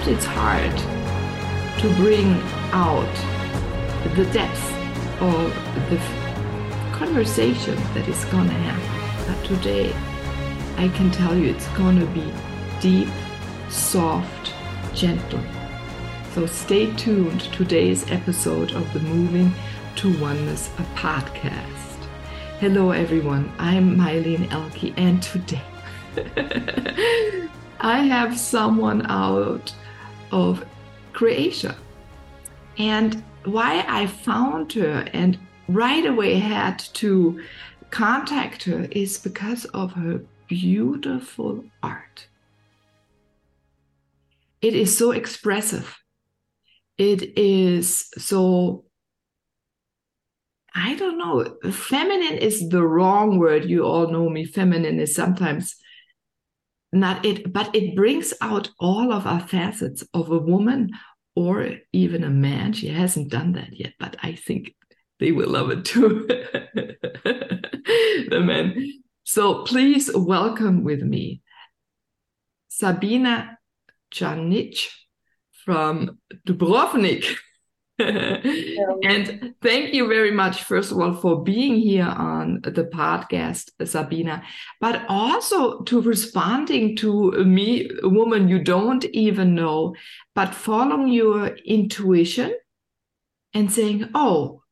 [0.00, 2.40] Sometimes it's hard to bring
[2.72, 3.14] out
[4.16, 4.72] the depth
[5.20, 5.52] of
[5.90, 5.98] the
[6.96, 9.26] conversation that is gonna happen.
[9.26, 9.92] But today,
[10.78, 12.32] I can tell you it's gonna be
[12.80, 13.08] deep,
[13.68, 14.54] soft,
[14.94, 15.42] gentle.
[16.34, 19.52] So stay tuned to today's episode of the Moving
[19.96, 22.06] to Oneness a podcast.
[22.58, 25.60] Hello everyone, I'm Meilin Ehlke and today
[27.80, 29.74] I have someone out
[30.32, 30.64] of
[31.12, 31.76] Croatia.
[32.78, 37.42] And why I found her and right away had to
[37.90, 42.26] contact her is because of her beautiful art.
[44.60, 45.96] It is so expressive.
[46.98, 48.84] It is so,
[50.74, 53.64] I don't know, feminine is the wrong word.
[53.64, 54.44] You all know me.
[54.44, 55.76] Feminine is sometimes
[56.92, 60.90] not it, but it brings out all of our facets of a woman
[61.36, 62.72] or even a man.
[62.72, 64.74] She hasn't done that yet, but I think
[65.18, 66.26] they will love it too.
[68.28, 69.02] the men.
[69.24, 71.42] So please welcome with me
[72.68, 73.58] Sabina
[74.12, 74.88] Čanić
[75.64, 77.36] from Dubrovnik.
[79.04, 84.42] and thank you very much, first of all, for being here on the podcast, Sabina,
[84.80, 89.94] but also to responding to me, a woman you don't even know,
[90.34, 92.54] but following your intuition
[93.52, 94.62] and saying, oh,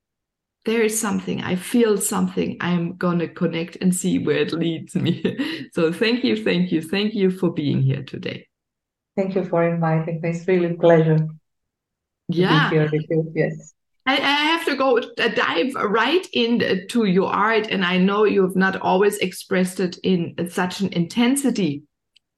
[0.64, 4.94] there is something, I feel something, I'm going to connect and see where it leads
[4.94, 5.68] me.
[5.72, 8.46] so thank you, thank you, thank you for being here today.
[9.16, 10.30] Thank you for inviting me.
[10.30, 11.28] It's really a pleasure
[12.28, 13.32] yeah here with you.
[13.34, 13.74] yes
[14.06, 18.42] I, I have to go uh, dive right into your art and i know you
[18.42, 21.82] have not always expressed it in such an intensity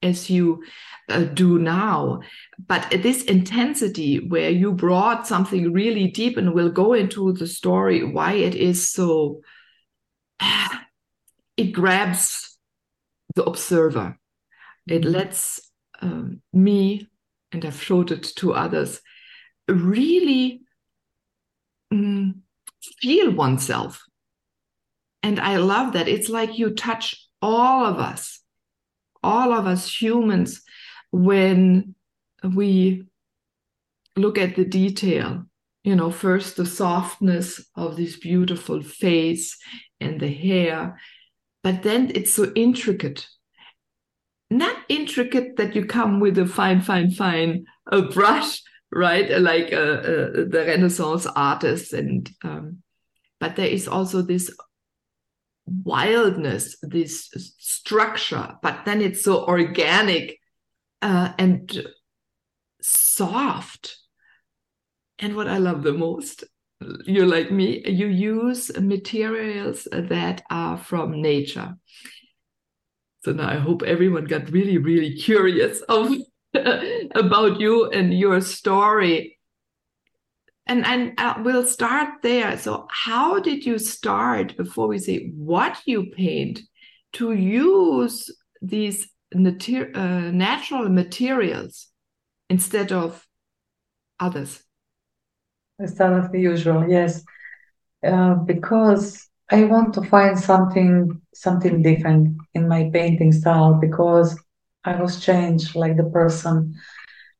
[0.01, 0.63] as you
[1.09, 2.21] uh, do now
[2.67, 8.03] but this intensity where you brought something really deep and we'll go into the story
[8.03, 9.41] why it is so
[11.57, 12.57] it grabs
[13.35, 14.17] the observer
[14.87, 15.11] it mm-hmm.
[15.11, 15.71] lets
[16.01, 17.07] um, me
[17.51, 19.01] and i've showed it to others
[19.73, 20.61] really
[21.93, 22.35] mm,
[22.99, 24.03] feel oneself.
[25.23, 26.07] And I love that.
[26.07, 28.41] It's like you touch all of us,
[29.23, 30.61] all of us humans,
[31.11, 31.95] when
[32.43, 33.03] we
[34.15, 35.45] look at the detail.
[35.83, 39.57] You know, first the softness of this beautiful face
[39.99, 40.99] and the hair,
[41.63, 43.27] but then it's so intricate.
[44.51, 48.61] Not intricate that you come with a fine, fine, fine a brush,
[48.91, 49.29] right?
[49.39, 52.83] Like uh, uh, the Renaissance artists, and um,
[53.39, 54.51] but there is also this
[55.65, 60.39] wildness, this structure, but then it's so organic
[61.01, 61.87] uh, and
[62.81, 63.97] soft.
[65.19, 66.43] And what I love the most,
[67.05, 71.75] you're like me, you use materials that are from nature.
[73.23, 76.11] So now I hope everyone got really, really curious of
[77.15, 79.37] about you and your story.
[80.67, 82.57] And, and uh, we'll start there.
[82.57, 86.61] So, how did you start before we say what you paint
[87.13, 88.29] to use
[88.61, 91.87] these uh, natural materials
[92.49, 93.25] instead of
[94.19, 94.63] others?
[95.79, 97.23] Instead of the usual, yes.
[98.05, 104.39] Uh, because I want to find something something different in my painting style because
[104.83, 106.75] I was changed like the person.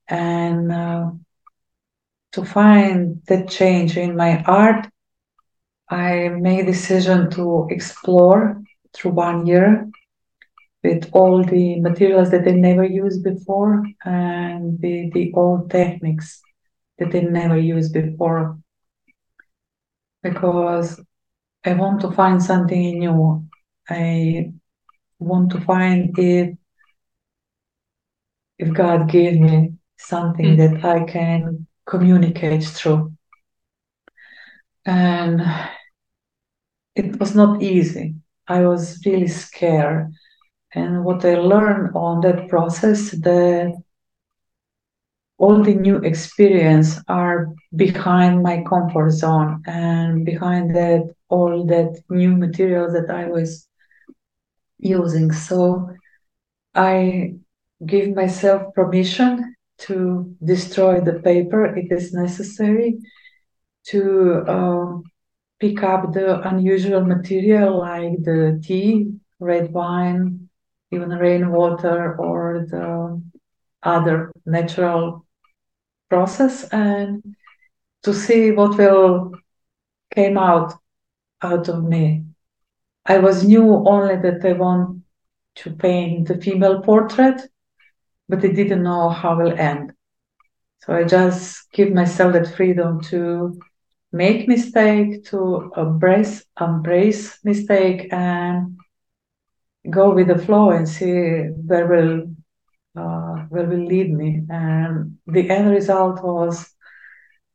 [0.07, 1.11] And uh,
[2.33, 4.87] to find that change in my art,
[5.89, 8.61] I made decision to explore
[8.93, 9.89] through one year
[10.83, 16.41] with all the materials that I never used before and the, the old techniques
[16.97, 18.57] that I never used before.
[20.23, 20.99] Because
[21.65, 23.45] I want to find something new.
[23.89, 24.51] I
[25.19, 26.57] want to find if
[28.61, 30.57] if God gave me something mm.
[30.57, 33.13] that I can communicate through.
[34.85, 35.41] And
[36.95, 38.15] it was not easy.
[38.47, 40.13] I was really scared.
[40.73, 43.73] And what I learned on that process that
[45.37, 52.37] all the new experience are behind my comfort zone and behind that all that new
[52.37, 53.67] material that I was
[54.77, 55.31] using.
[55.31, 55.89] So
[56.75, 57.35] I
[57.85, 61.65] give myself permission to destroy the paper.
[61.65, 62.99] If It is necessary
[63.87, 65.03] to um,
[65.59, 70.49] pick up the unusual material like the tea, red wine,
[70.91, 73.21] even rainwater, or the
[73.83, 75.25] other natural
[76.09, 77.35] process, and
[78.03, 79.31] to see what will
[80.13, 80.73] came out
[81.41, 82.25] out of me.
[83.05, 85.03] I was knew only that I want
[85.55, 87.41] to paint the female portrait,
[88.31, 89.91] but I didn't know how it will end.
[90.79, 93.59] So I just give myself that freedom to
[94.13, 98.77] make mistake, to embrace embrace mistake, and
[99.89, 101.11] go with the flow and see
[101.67, 102.31] where will
[102.95, 104.43] uh, where will lead me.
[104.49, 106.73] And the end result was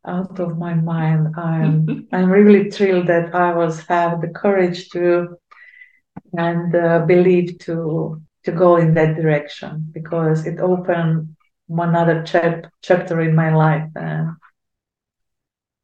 [0.05, 1.33] out of my mind.
[1.35, 5.37] I'm I'm really thrilled that I was have the courage to
[6.37, 11.35] and uh, believe to to go in that direction because it opened
[11.69, 14.37] another chap- chapter in my life and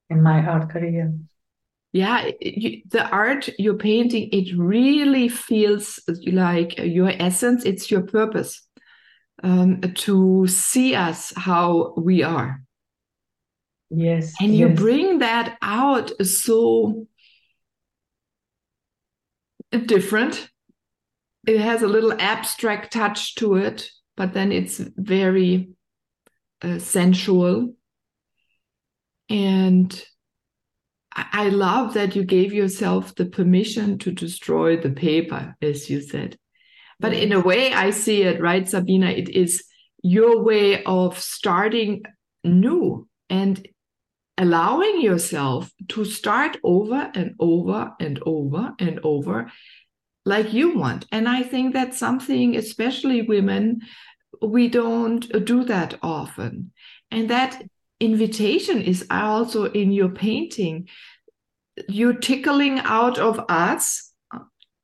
[0.09, 1.13] in my art career.
[1.91, 7.65] Yeah, you, the art you're painting, it really feels like your essence.
[7.65, 8.61] It's your purpose
[9.43, 12.63] um, to see us how we are.
[13.89, 14.35] Yes.
[14.39, 17.07] And you bring that out so
[19.85, 20.49] different.
[21.45, 25.69] It has a little abstract touch to it, but then it's very
[26.61, 27.75] uh, sensual.
[29.29, 30.03] And
[31.15, 36.37] I love that you gave yourself the permission to destroy the paper, as you said.
[36.99, 39.07] But in a way, I see it, right, Sabina?
[39.07, 39.63] It is
[40.01, 42.03] your way of starting
[42.43, 43.67] new and
[44.37, 49.51] allowing yourself to start over and over and over and over
[50.25, 51.05] like you want.
[51.11, 53.81] And I think that's something, especially women,
[54.41, 56.71] we don't do that often.
[57.11, 57.61] And that
[57.99, 60.87] invitation is also in your painting.
[61.87, 64.11] You're tickling out of us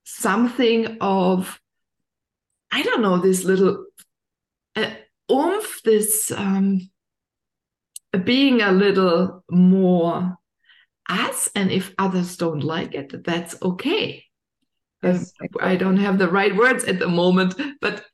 [0.03, 1.59] something of,
[2.71, 3.85] I don't know, this little
[4.75, 4.91] uh,
[5.31, 6.89] oomph, this um,
[8.23, 10.37] being a little more
[11.07, 11.49] us.
[11.55, 14.25] And if others don't like it, that's okay.
[15.01, 18.05] Yes, I don't have the right words at the moment, but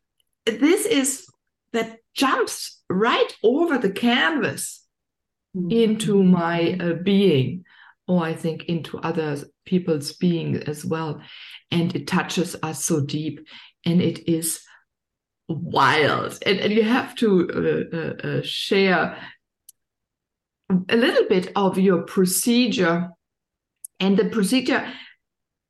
[0.45, 1.25] this is
[1.73, 4.85] that jumps right over the canvas
[5.55, 5.71] Mm.
[5.71, 7.63] into my uh, being,
[8.07, 11.21] or I think into other people's being as well.
[11.71, 13.39] And it touches us so deep,
[13.85, 14.59] and it is
[15.47, 16.39] wild.
[16.45, 17.49] And, and you have to
[17.93, 19.17] uh, uh, uh share
[20.89, 23.09] a little bit of your procedure.
[24.01, 24.91] And the procedure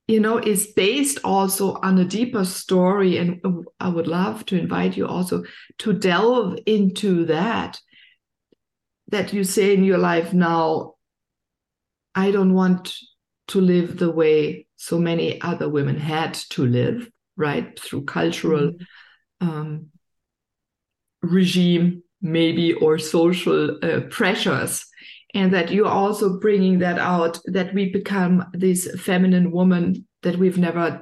[0.08, 3.42] you know is based also on a deeper story and
[3.80, 5.44] i would love to invite you also
[5.78, 7.80] to delve into that
[9.08, 10.94] that you say in your life now
[12.14, 12.96] i don't want
[13.48, 19.50] to live the way so many other women had to live right through cultural mm-hmm.
[19.50, 19.88] um,
[21.22, 24.86] regime maybe or social uh, pressures
[25.36, 30.58] and that you're also bringing that out that we become this feminine woman that we've
[30.58, 31.02] never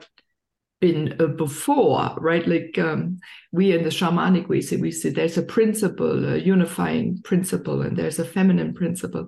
[0.81, 2.45] been uh, before right?
[2.45, 3.19] Like um,
[3.53, 7.95] we in the shamanic way say we say there's a principle a unifying principle and
[7.95, 9.27] there's a feminine principle.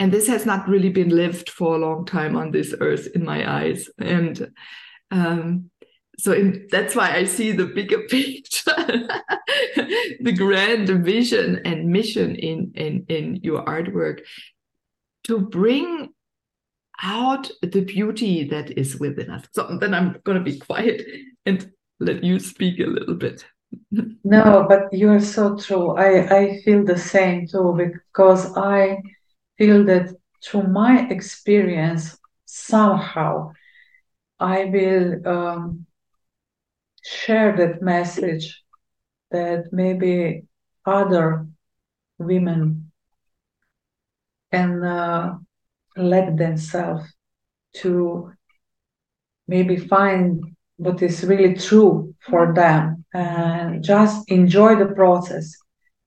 [0.00, 3.24] And this has not really been lived for a long time on this earth in
[3.24, 3.88] my eyes.
[3.98, 4.50] And
[5.10, 5.70] um,
[6.18, 8.72] so in, that's why I see the bigger picture,
[10.20, 14.20] the grand vision and mission in, in, in your artwork
[15.24, 16.10] to bring
[17.02, 19.44] out the beauty that is within us.
[19.52, 21.02] So then I'm going to be quiet
[21.44, 21.70] and
[22.00, 23.44] let you speak a little bit.
[24.24, 25.96] no, but you are so true.
[25.96, 29.02] I, I feel the same too because I
[29.58, 33.52] feel that through my experience, somehow
[34.38, 35.85] I will um,
[37.06, 38.62] share that message
[39.30, 40.44] that maybe
[40.84, 41.46] other
[42.18, 42.90] women
[44.52, 45.34] can uh,
[45.96, 47.04] let themselves
[47.74, 48.32] to
[49.48, 55.56] maybe find what is really true for them and just enjoy the process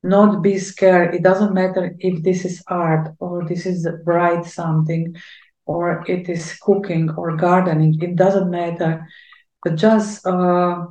[0.04, 1.14] not be scared.
[1.14, 5.16] It doesn't matter if this is art or this is write something
[5.66, 8.02] or it is cooking or gardening.
[8.02, 9.06] It doesn't matter
[9.64, 10.86] but just uh,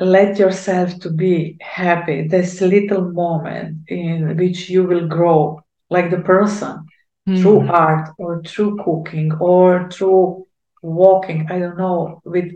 [0.00, 2.26] let yourself to be happy.
[2.26, 6.86] This little moment in which you will grow like the person
[7.28, 7.40] Mm.
[7.40, 10.44] through art or through cooking or through
[10.82, 12.48] walking i don't know with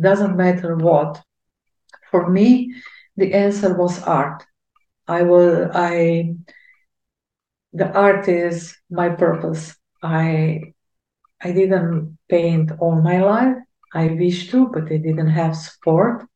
[0.00, 1.20] doesn't matter what.
[2.10, 2.72] For me
[3.16, 4.42] the answer was art.
[5.08, 6.34] I will i
[7.72, 9.74] the art is my purpose.
[10.02, 10.72] I
[11.42, 13.56] i didn't paint all my life.
[13.94, 16.26] I wish to but i didn't have support.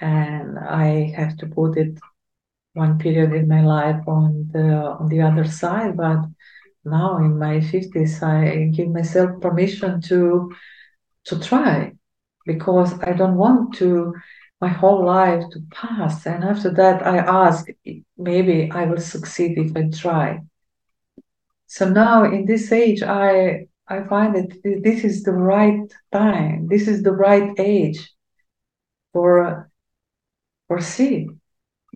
[0.00, 1.98] And i have to put it
[2.74, 4.68] one period in my life on the
[4.98, 5.96] on the other side.
[5.96, 6.20] But
[6.84, 10.52] now in my 50s i give myself permission to
[11.24, 11.92] to try
[12.46, 14.14] because i don't want to
[14.60, 16.26] my whole life to pass.
[16.26, 17.66] And after that i ask
[18.16, 20.40] maybe i will succeed if i try.
[21.66, 24.50] So now in this age i i find that
[24.88, 25.80] this is the right
[26.12, 28.00] time this is the right age
[29.12, 29.70] for
[30.66, 31.28] for see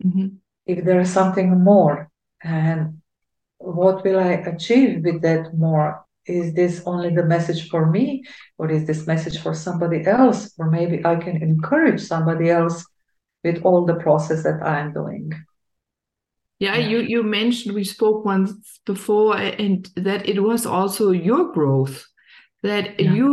[0.02, 0.38] Mhm.
[0.66, 2.08] if there is something more
[2.42, 3.02] and
[3.62, 6.04] what will I achieve with that more?
[6.26, 8.25] Is this only the message for me,
[8.58, 10.52] or is this message for somebody else?
[10.58, 12.84] Or maybe I can encourage somebody else
[13.44, 15.32] with all the process that I'm doing.
[16.62, 16.88] Yeah, Yeah.
[16.90, 22.07] you you mentioned we spoke once before, and that it was also your growth
[22.62, 23.14] that Yeah.
[23.14, 23.31] you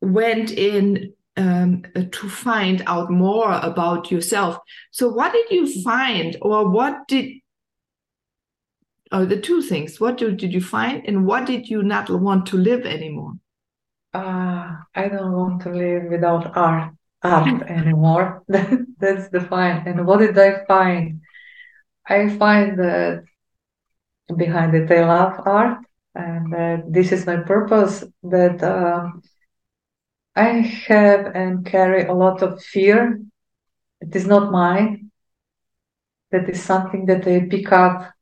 [0.00, 4.58] went in um, uh, to find out more about yourself.
[4.90, 7.26] So, what did you find, or what did?
[9.12, 10.00] Oh, the two things.
[10.00, 13.32] What did, did you find, and what did you not want to live anymore?
[14.14, 18.42] Uh, I don't want to live without art, art anymore.
[18.48, 19.86] That's the fine.
[19.86, 21.20] And what did I find?
[22.08, 23.24] I find that
[24.36, 25.78] behind it, I love art,
[26.14, 28.04] and that this is my purpose.
[28.22, 29.22] That um,
[30.36, 30.48] I
[30.88, 33.20] have and carry a lot of fear.
[34.00, 35.10] It is not mine.
[36.30, 38.12] That is something that I pick up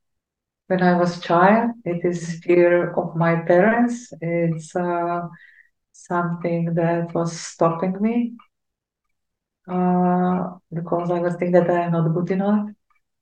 [0.67, 1.71] when I was child.
[1.85, 4.13] It is fear of my parents.
[4.21, 5.27] It's uh,
[5.91, 8.33] something that was stopping me
[9.67, 12.69] uh, because I was thinking that I am not good enough,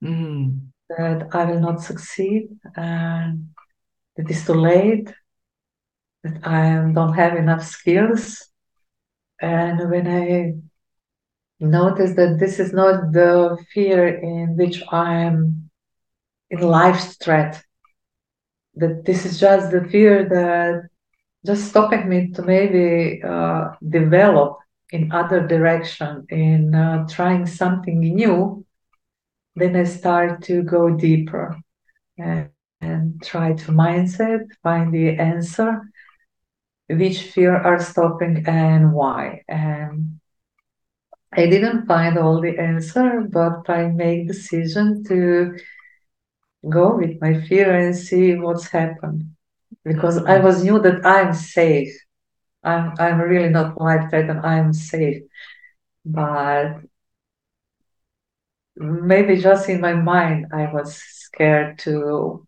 [0.03, 0.69] Mhm.
[0.89, 3.49] that I will not succeed, and
[4.17, 5.13] it is too late,
[6.23, 8.49] that I don't have enough skills.
[9.41, 10.53] And when I
[11.59, 15.69] notice that this is not the fear in which I'm
[16.49, 17.63] in life's threat,
[18.75, 20.89] that this is just the fear that
[21.45, 24.57] just stopping me to maybe uh, develop
[24.91, 28.62] in other direction in uh, trying something new
[29.55, 31.55] then i start to go deeper
[32.17, 32.49] and,
[32.81, 35.81] and try to mindset find the answer
[36.87, 40.19] which fear are stopping and why and
[41.33, 45.55] i didn't find all the answer but i made decision to
[46.69, 49.23] go with my fear and see what's happened
[49.83, 51.93] because I was knew that I'm safe.
[52.63, 54.45] I'm I'm really not life threatened.
[54.45, 55.23] I'm safe,
[56.05, 56.77] but
[58.75, 62.47] maybe just in my mind I was scared to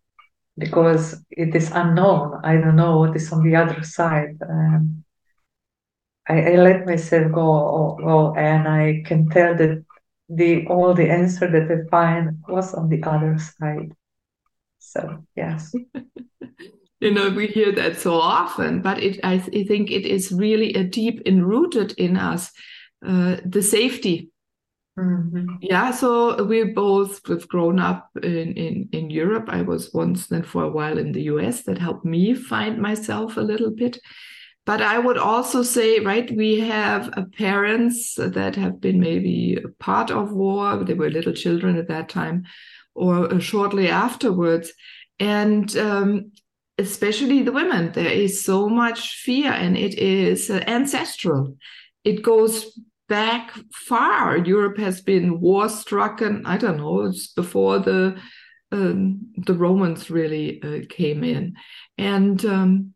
[0.58, 2.40] because it is unknown.
[2.42, 4.38] I don't know what is on the other side.
[4.48, 5.04] Um,
[6.28, 9.84] I, I let myself go, go, and I can tell that
[10.28, 13.92] the all the answer that I find was on the other side.
[14.78, 15.74] So yes.
[16.98, 20.72] You know, we hear that so often, but it, I, I think it is really
[20.72, 22.50] a deep enrooted in us,
[23.06, 24.30] uh, the safety.
[24.98, 25.58] Mhm.
[25.60, 29.48] Yeah, so we both have grown up in, in, in Europe.
[29.48, 31.62] I was once then for a while in the US.
[31.62, 33.98] That helped me find myself a little bit.
[34.64, 40.32] But I would also say, right, we have parents that have been maybe part of
[40.32, 40.82] war.
[40.82, 42.44] They were little children at that time
[42.94, 44.72] or uh, shortly afterwards.
[45.20, 46.32] And um,
[46.78, 51.56] especially the women, there is so much fear and it is uh, ancestral.
[52.02, 54.36] It goes back far.
[54.36, 56.44] Europe has been war stricken.
[56.46, 57.02] I don't know.
[57.06, 58.20] It's before the
[58.72, 61.54] um, the Romans really uh, came in,
[61.98, 62.94] and um,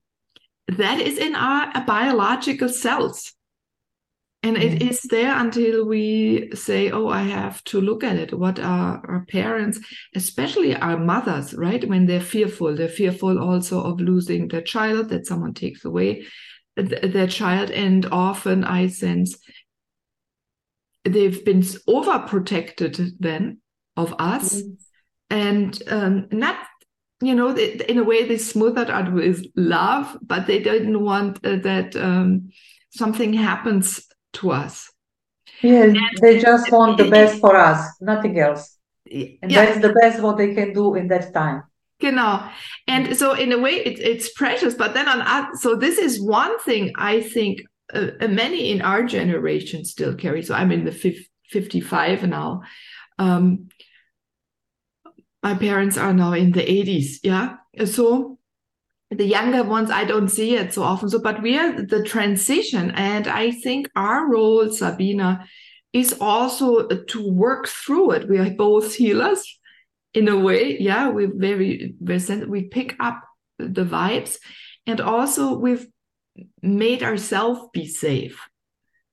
[0.68, 3.32] that is in our biological cells.
[4.42, 4.88] And it Yeah.
[4.90, 8.32] is there until we say, oh, I have to look at it.
[8.32, 9.78] What are our parents,
[10.16, 11.86] especially our mothers, right?
[11.86, 16.24] When they're fearful, they're fearful also of losing their child, that someone takes away
[16.78, 17.70] th- their child.
[17.70, 19.36] And often I sense
[21.04, 23.58] they've been overprotected then
[23.96, 24.62] of us
[25.28, 26.58] and um, not
[27.22, 31.44] you know they, in a way they smothered out with love but they didn't want
[31.44, 32.50] uh, that um,
[32.90, 34.90] something happens to us
[35.62, 38.78] Yes, they just want the best for us, nothing else.
[39.10, 39.66] And yeah.
[39.66, 41.64] that's the best what they can do in that time.
[42.00, 42.48] Genau.
[42.86, 46.58] And so in a way it, it's precious, but then on so this is one
[46.60, 47.60] thing I think
[47.94, 50.42] uh, many in our generation still carry.
[50.42, 52.62] So I'm in the fif- 55 now.
[53.18, 53.68] Um,
[55.42, 57.18] my parents are now in the 80s.
[57.22, 57.56] Yeah.
[57.84, 58.38] So
[59.10, 61.08] the younger ones, I don't see it so often.
[61.08, 62.90] So, but we are the transition.
[62.92, 65.44] And I think our role, Sabina,
[65.92, 68.28] is also to work through it.
[68.28, 69.58] We are both healers
[70.14, 70.78] in a way.
[70.78, 71.08] Yeah.
[71.08, 72.48] We're very, sensitive.
[72.48, 73.22] We pick up
[73.58, 74.38] the vibes.
[74.86, 75.86] And also we've
[76.62, 78.40] made ourselves be safe.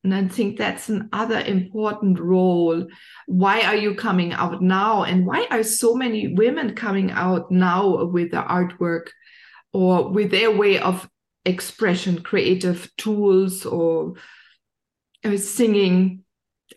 [0.04, 2.88] And I think that's another important role.
[3.26, 5.04] Why are you coming out now?
[5.04, 9.10] And why are so many women coming out now with the artwork
[9.74, 11.10] or with their way of
[11.44, 14.14] expression, creative tools, or
[15.26, 16.24] uh, singing,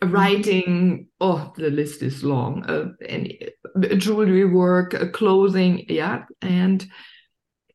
[0.03, 1.07] writing?
[1.21, 2.65] Oh, the list is long.
[2.65, 3.31] Uh, and
[3.75, 6.25] uh, jewelry work, uh, clothing, yeah.
[6.41, 6.85] And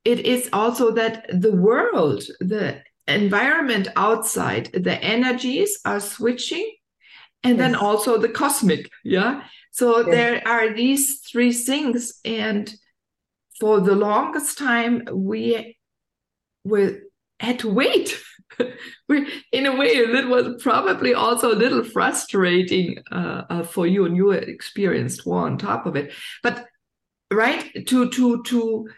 [0.06, 6.66] it is also that the world, the environment outside, the energies are switching,
[7.42, 9.42] and then also the cosmic, yeah.
[9.72, 10.06] So Yes.
[10.16, 12.72] there are these three things, and
[13.60, 15.76] for the longest time we
[16.64, 17.00] were,
[17.40, 18.08] had to wait.
[19.08, 19.16] we,
[19.52, 24.16] in a way, it was probably also a little frustrating uh, uh, for you, and
[24.16, 26.12] you experienced war on top of it.
[26.42, 26.64] But
[27.32, 28.88] right to to to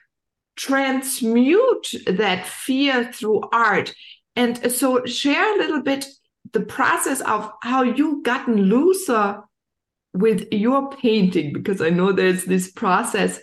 [0.59, 3.95] transmute that fear through art.
[4.37, 6.07] And so share a little bit
[6.53, 9.41] the process of how you gotten looser
[10.13, 13.41] with your painting, because I know there's this process,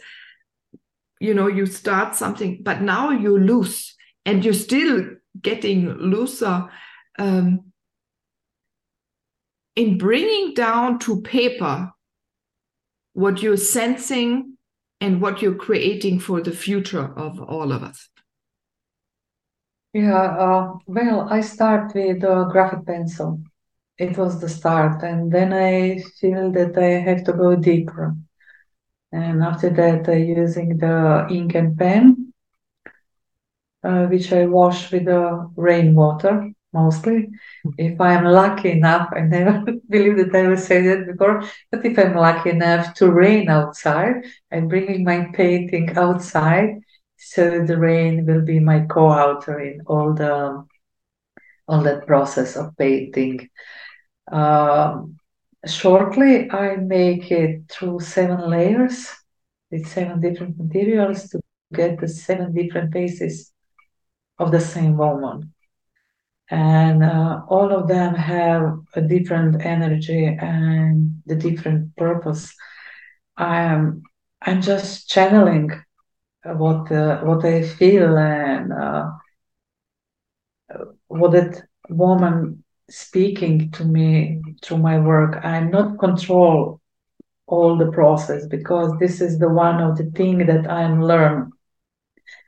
[1.20, 3.96] you know, you start something, but now you're loose
[4.26, 5.06] and you're still
[5.42, 6.70] getting looser.
[7.18, 7.72] Um,
[9.76, 11.92] in bringing down to paper
[13.14, 14.54] what you're sensing
[15.01, 18.10] and what you're creating for the future of all of us.
[19.94, 23.42] Yeah, uh, well, I start with a graphic pencil.
[23.98, 28.16] It was the start, and then I feel that I have to go deeper.
[29.12, 32.34] And after that, I using the ink and pen,
[33.84, 37.29] uh, which I wash with the rainwater mostly.
[37.77, 39.53] If I'm lucky enough, I never
[39.90, 44.16] believe that I will say that before, but if I'm lucky enough to rain outside,
[44.51, 46.70] I'm bringing my painting outside,
[47.18, 50.66] so the rain will be my co-author in all the
[51.68, 53.50] all that process of painting.
[54.31, 55.18] Um,
[55.66, 59.09] shortly, I make it through seven layers
[59.72, 61.40] with seven different materials to
[61.74, 63.51] get the seven different faces
[64.38, 65.54] of the same woman.
[66.50, 72.53] And uh, all of them have a different energy and the different purpose.
[73.38, 74.03] I'm
[74.42, 75.72] I'm just channeling
[76.44, 79.10] what uh, what I feel and uh,
[81.08, 85.44] what that woman speaking to me through my work.
[85.44, 86.79] I'm not control
[87.48, 91.51] all the process because this is the one of the thing that I'm learn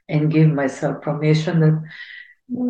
[0.09, 1.83] and give myself permission that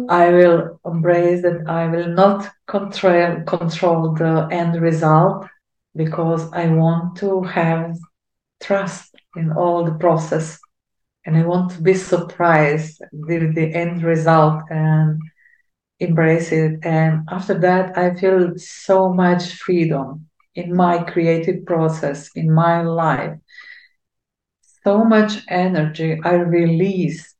[0.09, 5.47] I will embrace that I will not control control the end result
[5.95, 7.95] because I want to have
[8.59, 10.59] trust in all the process
[11.25, 15.21] and I want to be surprised with the end result and
[15.99, 16.79] embrace it.
[16.83, 23.37] And after that, I feel so much freedom in my creative process, in my life.
[24.83, 27.35] So much energy I release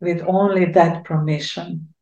[0.00, 1.92] with only that permission.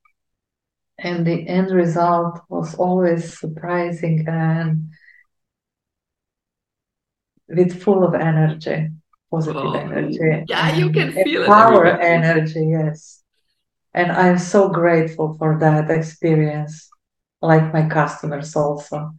[0.98, 4.90] And the end result was always surprising and
[7.48, 8.90] with full of energy,
[9.30, 10.44] positive Oh, energy.
[10.48, 12.00] yeah, you can feel it Power everywhere.
[12.00, 13.22] energy, yes.
[13.92, 16.88] And I'm so grateful for that experience,
[17.42, 19.12] like my customers also,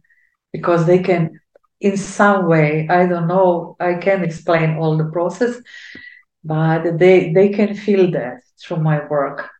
[0.52, 1.40] because they can,
[1.80, 5.56] in some way, I don't know, I can't explain all the process,
[6.46, 9.50] but they they can feel that through my work.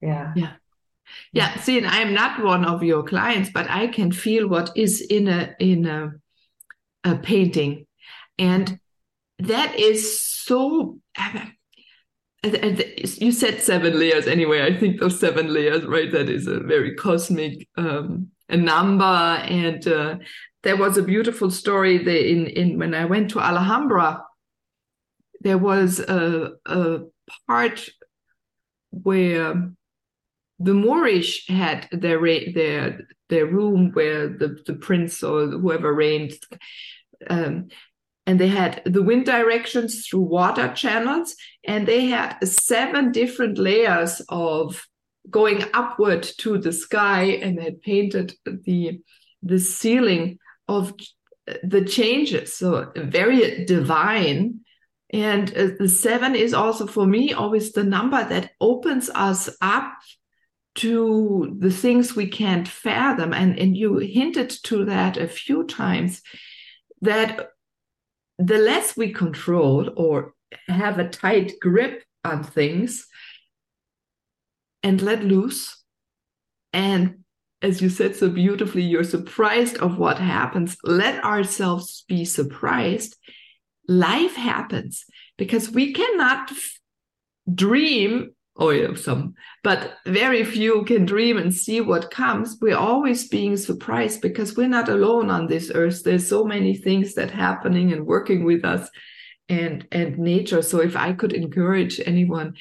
[0.00, 0.32] Yeah.
[0.36, 0.52] Yeah,
[1.32, 5.00] yeah see, and I'm not one of your clients, but I can feel what is
[5.00, 6.12] in a in a,
[7.04, 7.86] a painting,
[8.38, 8.78] and
[9.38, 10.98] that is so.
[12.44, 14.62] You said seven layers anyway.
[14.62, 16.12] I think those seven layers, right?
[16.12, 20.16] That is a very cosmic um, a number, and uh,
[20.62, 24.22] there was a beautiful story there in in when I went to Alhambra.
[25.40, 27.00] There was a a
[27.46, 27.88] part
[28.90, 29.70] where
[30.58, 32.20] the Moorish had their
[32.52, 36.32] their their room where the, the prince or whoever reigned,
[37.28, 37.68] um,
[38.26, 44.22] and they had the wind directions through water channels, and they had seven different layers
[44.28, 44.86] of
[45.28, 49.00] going upward to the sky, and had painted the
[49.42, 50.94] the ceiling of
[51.62, 54.60] the changes, so very divine.
[55.10, 59.92] And uh, the seven is also for me always the number that opens us up
[60.76, 63.32] to the things we can't fathom.
[63.32, 66.22] And, and you hinted to that a few times
[67.00, 67.50] that
[68.38, 70.34] the less we control or
[70.68, 73.06] have a tight grip on things
[74.82, 75.82] and let loose
[76.72, 77.24] and
[77.62, 83.16] as you said so beautifully you're surprised of what happens let ourselves be surprised
[83.88, 85.04] life happens
[85.36, 86.50] because we cannot
[87.52, 92.56] dream oh yeah some but very few can dream and see what comes.
[92.60, 96.04] We're always being surprised because we're not alone on this earth.
[96.04, 98.88] There's so many things that happening and working with us
[99.48, 100.62] and and nature.
[100.62, 102.54] So if i could encourage anyone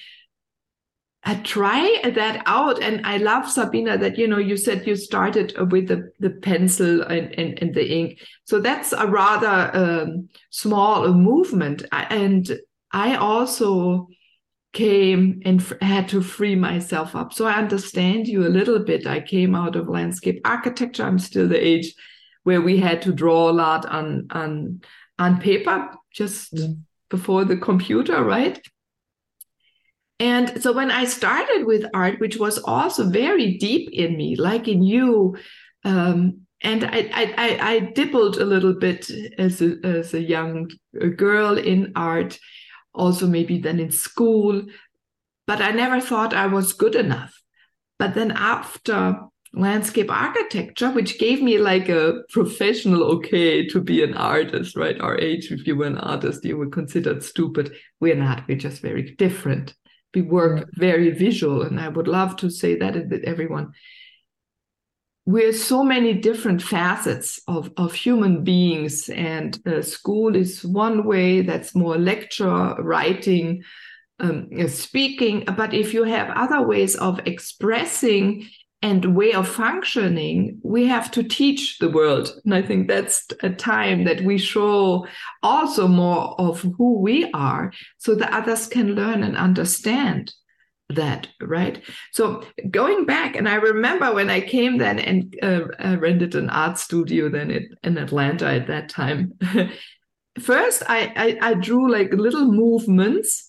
[1.25, 5.53] uh, try that out and i love sabina that you know you said you started
[5.71, 11.11] with the, the pencil and, and, and the ink so that's a rather um, small
[11.13, 12.57] movement and
[12.91, 14.07] i also
[14.75, 17.31] came and f- had to free myself up.
[17.33, 19.07] So I understand you a little bit.
[19.07, 21.03] I came out of landscape architecture.
[21.03, 21.95] I'm still the age
[22.43, 24.81] where we had to draw a lot on on
[25.17, 26.77] on paper just mm.
[27.09, 28.61] before the computer, right?
[30.19, 34.67] And so when I started with art, which was also very deep in me, like
[34.67, 35.36] in you,
[35.84, 40.71] um, and I, I, I, dibbled a little bit as a, as a young
[41.15, 42.39] girl in art
[42.95, 44.63] also maybe then in school.
[45.47, 47.39] But I never thought I was good enough.
[47.99, 49.19] But then after
[49.54, 54.99] landscape architecture, which gave me like a professional okay to be an artist, right?
[54.99, 57.75] Our age, if you were an artist, you were considered stupid.
[57.99, 59.75] We're not, we're just very different.
[60.15, 61.62] We work very visual.
[61.62, 63.73] And I would love to say that that everyone
[65.25, 71.41] we're so many different facets of, of human beings and uh, school is one way
[71.41, 73.63] that's more lecture writing
[74.19, 78.47] um, speaking but if you have other ways of expressing
[78.81, 82.33] and way of functioning we have to teach the world.
[82.43, 85.07] And i think that's a time that we show
[85.41, 90.33] also more of who we are so that others can learn and understand
[90.89, 91.81] that right?
[92.11, 96.49] So going back and i remember when i came then and uh, I rented an
[96.49, 99.33] art studio then in, in atlanta at that time.
[100.39, 103.44] First I, I, I drew like little movements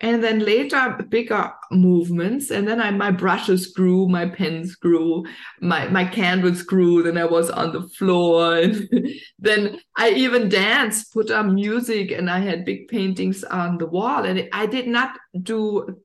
[0.00, 5.24] and then later bigger movements and then I, my brushes grew my pens grew
[5.60, 8.88] my my canvas grew then i was on the floor and
[9.38, 14.24] then i even danced put on music and i had big paintings on the wall
[14.24, 15.96] and i did not do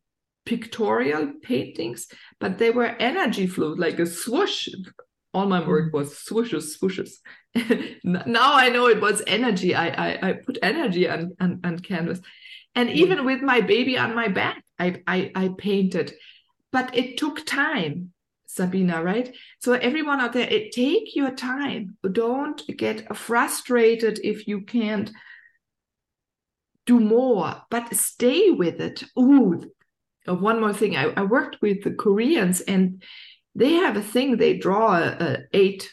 [0.45, 2.07] pictorial paintings,
[2.39, 4.69] but they were energy fluid, like a swoosh.
[5.33, 7.13] All my work was swooshes, swooshes.
[8.03, 9.73] now I know it was energy.
[9.73, 12.19] I I, I put energy on, on, on canvas,
[12.75, 12.93] and mm.
[12.93, 16.13] even with my baby on my back, I, I I painted,
[16.71, 18.09] but it took time.
[18.45, 19.35] Sabina, right?
[19.61, 21.97] So everyone out there, it take your time.
[22.11, 25.09] Don't get frustrated if you can't
[26.85, 29.03] do more, but stay with it.
[29.17, 29.71] Ooh,
[30.27, 30.95] uh, one more thing.
[30.95, 33.01] I, I, worked with the Koreans, and
[33.55, 34.37] they have a thing.
[34.37, 35.91] They draw a, a eight,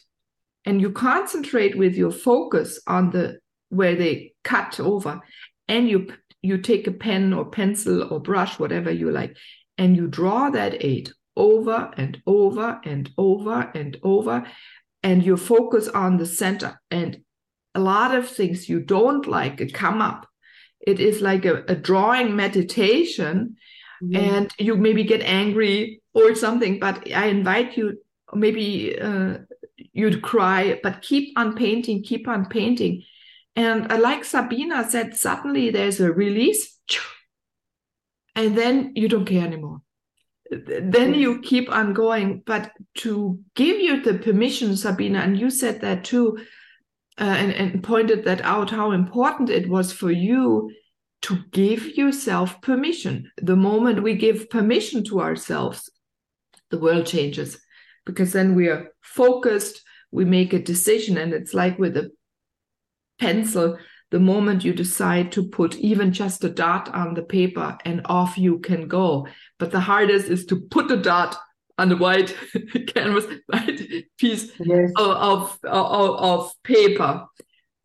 [0.64, 3.38] and you concentrate with your focus on the
[3.68, 5.20] where they cut over,
[5.68, 6.08] and you
[6.42, 9.36] you take a pen or pencil or brush, whatever you like,
[9.78, 14.46] and you draw that eight over and over and over and over,
[15.02, 16.80] and you focus on the center.
[16.90, 17.22] And
[17.74, 20.26] a lot of things you don't like come up.
[20.80, 23.56] It is like a, a drawing meditation
[24.14, 27.98] and you maybe get angry or something but i invite you
[28.34, 29.38] maybe uh,
[29.92, 33.02] you'd cry but keep on painting keep on painting
[33.56, 36.80] and like sabina said suddenly there's a release
[38.34, 39.82] and then you don't care anymore.
[40.50, 42.42] Then you keep on going.
[42.44, 46.38] But to give you the permission sabina and you said that too
[47.18, 50.70] uh, and, and pointed that out how important it was for you
[51.22, 53.30] to give yourself permission.
[53.36, 55.90] The moment we give permission to ourselves,
[56.70, 57.58] the world changes.
[58.06, 62.10] Because then we are focused, we make a decision, and it's like with a
[63.20, 63.78] pencil.
[64.10, 68.36] The moment you decide to put even just a dot on the paper and off
[68.36, 69.28] you can go.
[69.58, 71.36] But the hardest is to put a dot
[71.78, 72.36] on the white
[72.88, 73.80] canvas, white
[74.18, 74.90] piece Yes.
[74.98, 77.26] of, of of paper.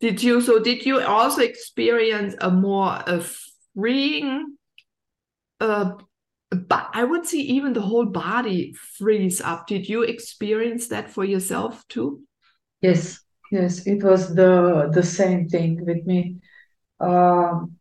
[0.00, 0.58] Did you so?
[0.58, 3.22] Did you also experience a more a
[3.74, 4.56] freeing?
[5.60, 5.92] Uh,
[6.50, 9.66] but I would say even the whole body frees up.
[9.66, 12.22] Did you experience that for yourself too?
[12.82, 16.36] Yes, yes, it was the the same thing with me.
[17.00, 17.76] Um,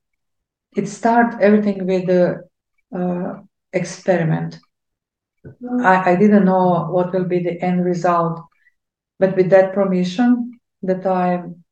[0.76, 2.44] it started everything with the
[2.96, 3.42] uh,
[3.74, 4.60] experiment.
[5.82, 8.42] I, I didn't know what will be the end result,
[9.20, 11.64] but with that permission that I'm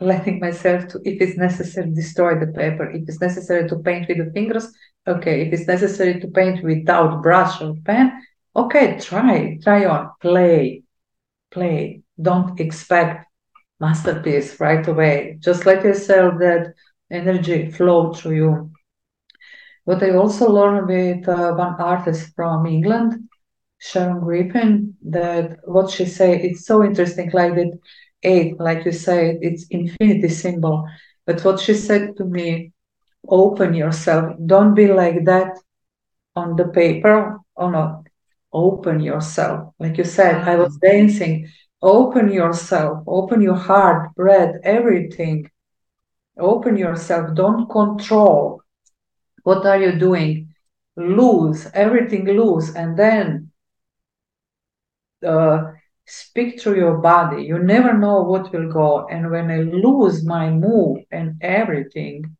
[0.00, 2.90] letting myself to, if it's necessary, destroy the paper.
[2.90, 4.72] If it's necessary to paint with the fingers,
[5.06, 5.42] okay.
[5.42, 8.12] If it's necessary to paint without brush or pen,
[8.56, 10.84] okay, try, try on, play,
[11.50, 12.02] play.
[12.20, 13.26] Don't expect
[13.80, 15.36] masterpiece right away.
[15.40, 16.74] Just let yourself that
[17.10, 18.70] energy flow through you.
[19.84, 23.28] What I also learned with uh, one artist from England,
[23.78, 27.78] Sharon Griffin, that what she said, it's so interesting, like that
[28.22, 30.86] eight, like you said, it's infinity symbol.
[31.26, 32.72] But what she said to me,
[33.28, 34.36] open yourself.
[34.44, 35.56] Don't be like that
[36.36, 37.38] on the paper.
[37.56, 38.04] Oh no,
[38.52, 39.74] open yourself.
[39.78, 41.48] Like you said, I was dancing.
[41.82, 45.50] Open yourself, open your heart, breath, everything.
[46.38, 47.34] Open yourself.
[47.34, 48.62] Don't control.
[49.42, 50.54] What are you doing?
[50.96, 53.50] Lose everything, loose, and then
[55.26, 55.72] uh,
[56.06, 57.44] speak through your body.
[57.44, 59.06] You never know what will go.
[59.08, 62.36] And when I lose my move and everything,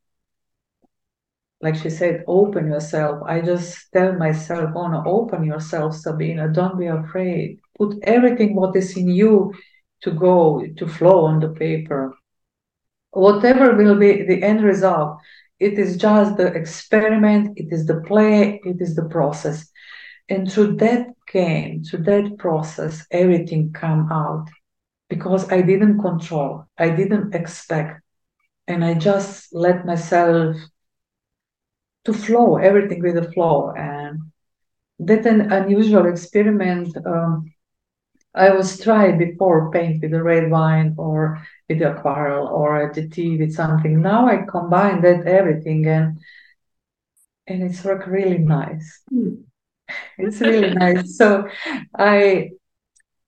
[1.63, 3.23] like she said, open yourself.
[3.27, 6.49] I just tell myself, oh no, open yourself, Sabina.
[6.49, 7.61] Don't be afraid.
[7.81, 9.55] Put everything what is in you
[10.03, 12.15] to go, to flow on the paper.
[13.13, 15.19] Whatever will be the end result,
[15.59, 19.67] it is just the experiment, it is the play, it is the process.
[20.29, 24.49] And through that game, through that process, everything come out
[25.09, 28.03] because I didn't control, I didn't expect,
[28.67, 30.57] and I just let myself
[32.05, 33.73] to flow, everything with the flow.
[33.77, 34.33] And
[35.01, 37.53] that an unusual experiment um,
[38.35, 42.95] I was tried before paint with the red wine or with the aquarel or at
[42.95, 44.01] the tea with something.
[44.01, 46.21] Now I combine that everything and
[47.47, 49.03] and it's work really nice.
[49.13, 49.45] Mm.
[50.19, 51.17] It's really nice.
[51.19, 51.49] So
[51.97, 52.51] I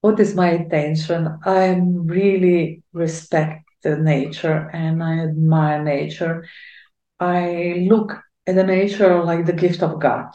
[0.03, 1.39] what is my intention?
[1.45, 6.47] I really respect the nature and I admire nature.
[7.21, 8.15] I look
[8.47, 10.29] at the nature like the gift of God.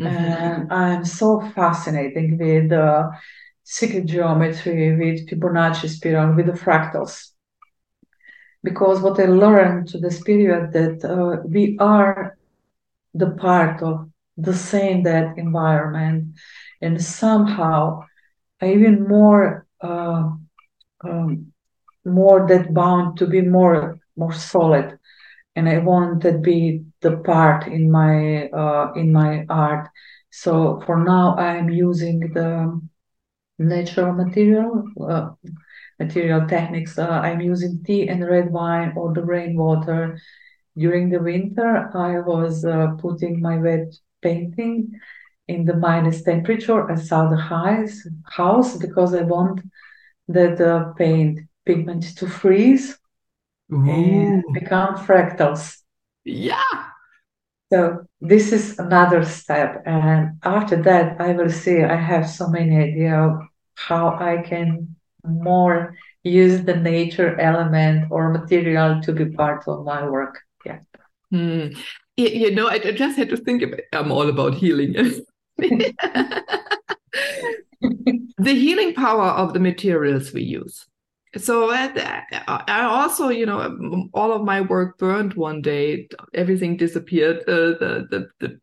[0.00, 0.06] Mhm.
[0.06, 3.10] And I'm so fascinated with uh,
[3.70, 7.30] sacred geometry, with Fibonacci spiral, with the fractals.
[8.64, 12.36] Because what I learned to this period that uh, we are
[13.14, 16.34] the part of the same that environment,
[16.82, 18.02] and somehow
[18.60, 20.30] even more uh,
[21.04, 21.52] um,
[22.04, 24.98] more that bound to be more more solid,
[25.54, 29.88] and I want to be the part in my uh, in my art.
[30.30, 32.80] So for now, I'm using the
[33.60, 35.30] natural material uh,
[35.98, 36.98] material techniques.
[36.98, 40.18] Uh, I'm using tea and red wine or the rainwater.
[40.76, 44.98] During the winter, I was uh, putting my wet painting
[45.46, 46.90] in the minus temperature.
[46.90, 49.60] I saw the highs, house because I want
[50.28, 52.96] that uh, paint pigment to freeze
[53.68, 55.76] and become fractals.
[56.24, 56.84] Yeah.
[57.72, 61.82] So this is another step, and after that, I will see.
[61.82, 63.38] I have so many idea
[63.88, 70.06] how I can more use the nature element or material to be part of my
[70.08, 70.40] work.
[70.64, 70.80] Yeah.
[71.30, 71.68] Hmm.
[72.16, 74.92] You, know, I, just had to think about I'm all about healing.
[75.56, 75.94] the
[78.38, 80.86] healing power of the materials we use.
[81.36, 86.08] So I also, you know, all of my work burned one day.
[86.34, 87.38] Everything disappeared.
[87.48, 88.60] Uh, the, the the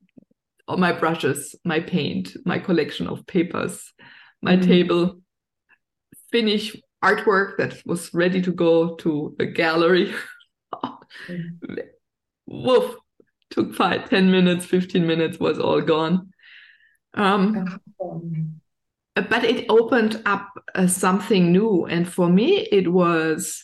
[0.67, 3.93] all my brushes, my paint, my collection of papers,
[4.41, 4.65] my Mhm.
[4.67, 5.21] table,
[6.31, 10.13] finished artwork that was ready to go to a gallery.
[12.47, 12.95] Woof!
[13.49, 16.31] Took five, ten minutes, fifteen minutes was all gone.
[17.13, 17.79] Um,
[19.15, 23.63] but it opened up uh, something new and for me it was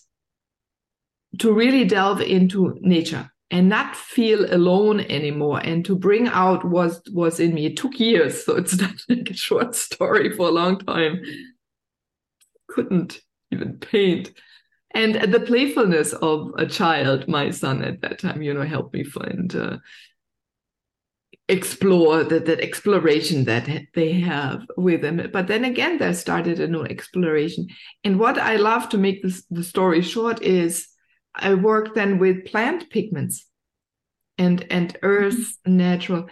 [1.40, 5.62] to really delve into nature and not feel alone anymore.
[5.64, 7.68] And to bring out what was in me.
[7.68, 11.22] It took years so it's not like a short story for a long time.
[12.68, 14.32] Couldn't even paint.
[14.96, 19.04] And the playfulness of a child my son at that time you know helped me
[19.04, 19.78] find uh,
[21.48, 25.30] explore that that exploration that they have with them.
[25.32, 27.68] But then again they started a new exploration.
[28.04, 30.93] And what i love to make this the story short is
[31.36, 33.46] i work then with plant pigments
[34.38, 35.78] and and earth mm-hmm.
[35.78, 36.28] natural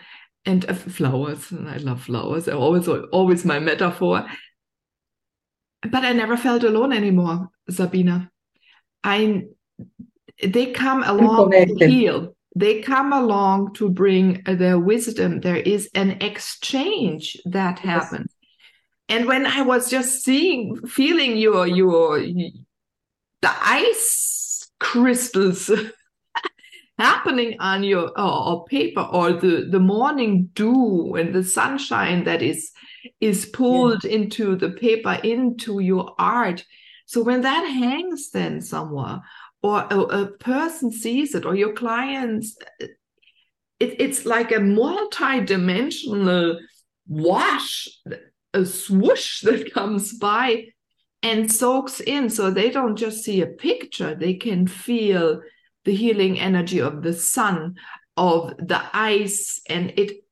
[0.45, 1.51] and uh, flowers.
[1.51, 2.47] And i love flowers.
[2.47, 4.25] Always always my metaphor.
[5.81, 8.29] But i never felt alone anymore sabina.
[9.03, 9.43] I
[10.43, 12.35] they come along to heal.
[12.55, 15.39] They come along to bring their wisdom.
[15.39, 18.27] There is an exchange that happens.
[18.29, 19.17] Yes.
[19.17, 23.53] and when i was just seeing feeling your your the
[23.87, 24.40] ice
[24.81, 25.69] crystals
[26.97, 32.71] happening on your or, paper or the the morning dew and the sunshine that is
[33.19, 34.11] is pulled yeah.
[34.11, 36.65] into the paper into your art
[37.05, 39.21] so when that hangs then somewhere
[39.61, 42.91] or a, a person sees it or your clients it,
[43.79, 46.59] it's like a multi-dimensional
[47.07, 47.87] wash
[48.55, 50.65] a swoosh that comes by
[51.23, 55.41] and soaks in so they don't just see a picture they can feel
[55.85, 57.75] the healing energy of the sun
[58.17, 60.23] of the ice and it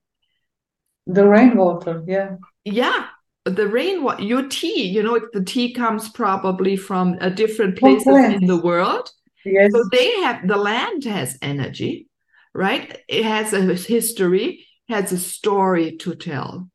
[1.08, 3.08] the rainwater yeah yeah
[3.45, 8.45] the rain your tea you know the tea comes probably from a different places in
[8.45, 9.10] the world
[9.45, 9.71] Yes.
[9.71, 12.08] So they have the land has energy,
[12.54, 12.97] right?
[13.08, 16.69] It has a history, has a story to tell.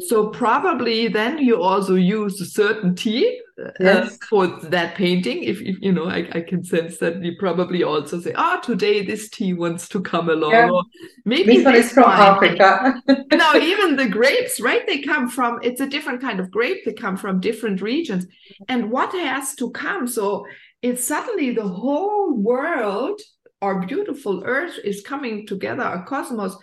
[0.00, 3.40] So probably then you also use a certain tea
[3.80, 5.42] uh, for that painting.
[5.42, 8.66] If, if you know, I, I, can sense that you probably also say, "Ah, oh,
[8.66, 10.70] today this tea wants to come along." Yeah.
[10.70, 10.84] Or
[11.24, 13.02] maybe this one is from Africa.
[13.32, 14.86] no, even the grapes, right?
[14.86, 15.58] They come from.
[15.62, 16.84] It's a different kind of grape.
[16.84, 18.26] They come from different regions,
[18.68, 20.06] and what has to come?
[20.06, 20.46] So
[20.82, 23.20] it's suddenly the whole world,
[23.62, 26.56] our beautiful earth, is coming together, a cosmos,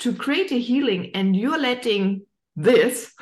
[0.00, 2.22] to create a healing, and you're letting
[2.62, 3.12] this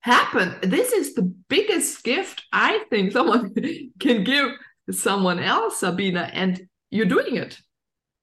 [0.00, 0.56] happened.
[0.62, 3.54] This is the biggest gift I think someone
[4.00, 4.50] can give
[4.90, 7.58] someone else, Sabina, and you're doing it.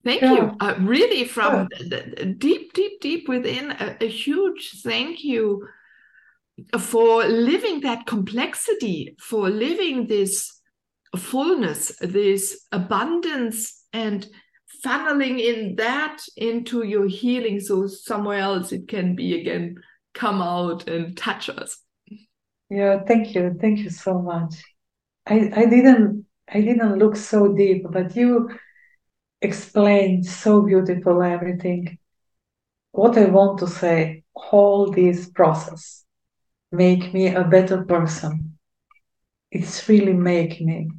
[0.03, 0.33] Thank yeah.
[0.33, 0.55] you.
[0.59, 2.25] Uh, really, from yeah.
[2.37, 5.67] deep, deep, deep within, a, a huge thank you
[6.79, 10.51] for living that complexity, for living this
[11.17, 14.27] fullness, this abundance, and
[14.85, 19.75] funneling in that into your healing so somewhere else it can be again
[20.13, 21.77] come out and touch us.
[22.69, 23.57] Yeah, thank you.
[23.59, 24.55] Thank you so much.
[25.25, 28.49] I, I didn't I didn't look so deep, but you
[29.41, 31.97] explained so beautiful everything.
[32.91, 36.05] What I want to say, all this process
[36.71, 38.57] make me a better person.
[39.51, 40.89] It's really make me.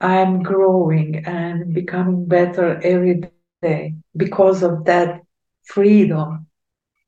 [0.00, 3.22] I'm growing and becoming better every
[3.62, 5.22] day because of that
[5.64, 6.46] freedom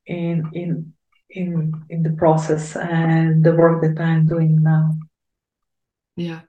[0.05, 0.93] in in
[1.29, 4.95] in in the process and the work that I'm doing now.
[6.15, 6.41] Yeah.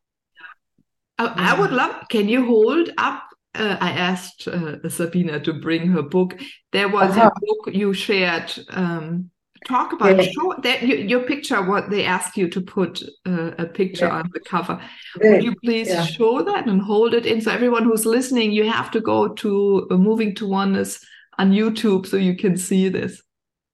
[1.19, 2.09] I, I would love.
[2.09, 3.25] Can you hold up?
[3.55, 6.41] Uh, I asked uh, Sabina to bring her book.
[6.73, 7.31] There was uh-huh.
[7.31, 9.31] a book you shared um,
[9.67, 10.31] talk about yeah.
[10.31, 14.19] show that your, your, picture what they ask you to put uh, a picture yeah.
[14.19, 14.81] on the cover
[15.21, 15.31] yeah.
[15.31, 18.91] would you please show that and hold it in so everyone who's listening you have
[18.91, 21.05] to go to uh, moving to oneness
[21.39, 23.23] on youtube so you can see this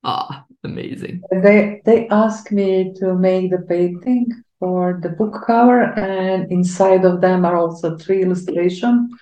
[0.03, 4.27] ah amazing they they asked me to make the painting
[4.59, 9.12] for the book cover and inside of them are also three illustrations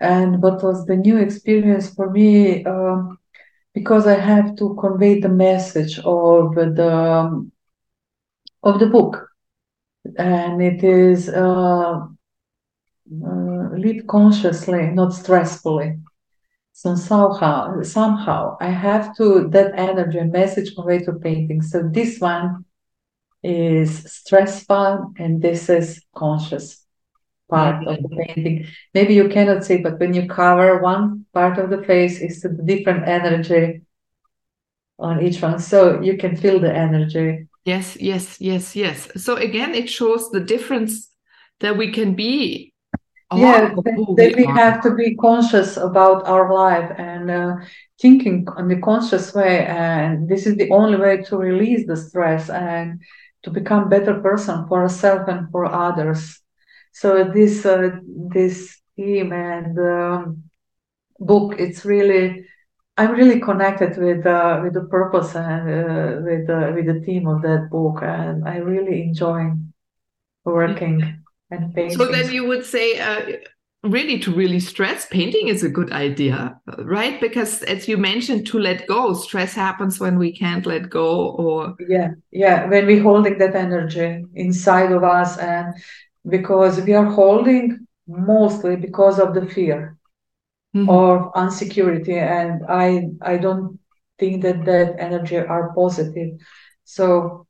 [0.00, 3.02] and what was the new experience for me uh,
[3.74, 7.50] because I have to convey the message of the
[8.62, 9.28] of the book,
[10.16, 12.00] and it is uh,
[13.26, 16.00] uh, live consciously, not stressfully.
[16.72, 21.60] So somehow, somehow, I have to that energy and message convey to painting.
[21.62, 22.64] So this one
[23.42, 26.83] is stressful, and this is conscious
[27.54, 28.66] part of the painting.
[28.94, 32.50] Maybe you cannot see, but when you cover one part of the face, it's a
[32.50, 33.82] different energy
[34.98, 35.58] on each one.
[35.58, 37.46] So you can feel the energy.
[37.64, 39.08] Yes, yes, yes, yes.
[39.16, 41.10] So again, it shows the difference
[41.60, 42.72] that we can be.
[43.34, 47.56] Yeah, that, that we, we have to be conscious about our life and uh,
[48.00, 49.66] thinking in the conscious way.
[49.66, 53.00] And this is the only way to release the stress and
[53.42, 56.43] to become better person for ourselves and for others.
[56.94, 60.44] So this uh, this theme and um,
[61.18, 62.46] book, it's really
[62.96, 67.26] I'm really connected with uh, with the purpose and uh, with uh, with the theme
[67.26, 69.50] of that book, and I really enjoy
[70.44, 71.98] working and painting.
[71.98, 73.38] So then you would say, uh,
[73.82, 78.58] really to really stress painting is a good idea right because as you mentioned to
[78.58, 83.36] let go stress happens when we can't let go or yeah yeah when we're holding
[83.36, 85.74] that energy inside of us and
[86.28, 89.96] because we are holding mostly because of the fear
[90.74, 90.88] mm-hmm.
[90.88, 93.78] or insecurity and i i don't
[94.18, 96.30] think that that energy are positive
[96.84, 97.46] so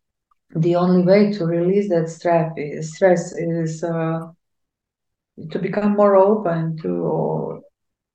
[0.57, 4.21] the only way to release that stress is stress is uh,
[5.51, 7.61] to become more open to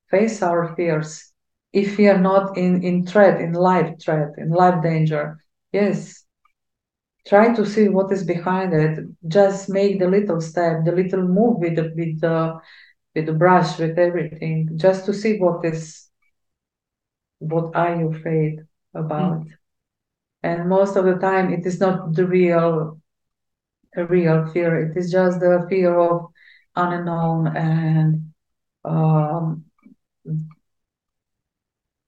[0.10, 1.32] face our fears
[1.74, 5.38] if we are not in in threat in life threat in life danger
[5.72, 6.26] yes
[7.30, 8.99] try to see what is behind it.
[9.27, 12.59] Just make the little step the little move with the with the
[13.15, 16.09] with the brush with everything just to see what is
[17.39, 18.59] what are you afraid
[18.95, 19.41] about.
[19.41, 19.51] Mm.
[20.43, 22.99] and most of the time it is not the real
[23.95, 24.80] a real fear.
[24.89, 26.27] It is just the fear of
[26.75, 28.32] unknown and
[28.86, 29.65] um,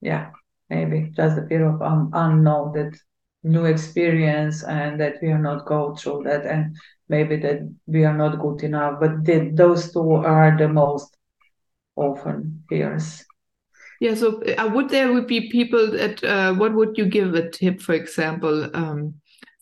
[0.01, 0.31] yeah
[0.69, 2.97] maybe just the fear of um, unknown that
[3.43, 6.75] new experience and that we are not go through that and
[7.09, 8.99] maybe that we are not good enough.
[8.99, 11.15] But the, those two are the most
[11.95, 13.25] often fears.
[13.99, 17.49] Yeah so uh, would there would be people that uh, what would you give a
[17.49, 19.13] tip for example um,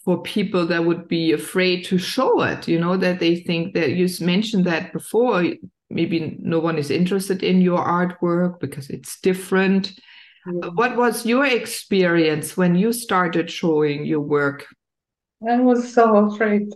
[0.05, 3.91] for people that would be afraid to show it you know that they think that
[3.91, 5.43] you mentioned that before
[5.89, 9.91] maybe no one is interested in your artwork because it's different
[10.45, 10.69] yeah.
[10.75, 14.65] what was your experience when you started showing your work
[15.47, 16.69] i was so afraid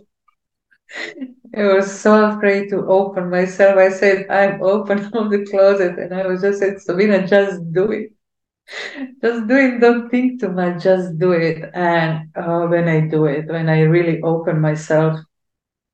[1.56, 3.78] I was so afraid to open myself.
[3.78, 5.96] I said, I'm open from the closet.
[6.00, 8.10] And I was just said, Sabina, just do it
[9.22, 13.26] just do it don't think too much just do it and uh, when i do
[13.26, 15.18] it when i really open myself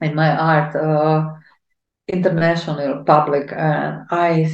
[0.00, 1.28] in my art uh,
[2.08, 4.44] international public and i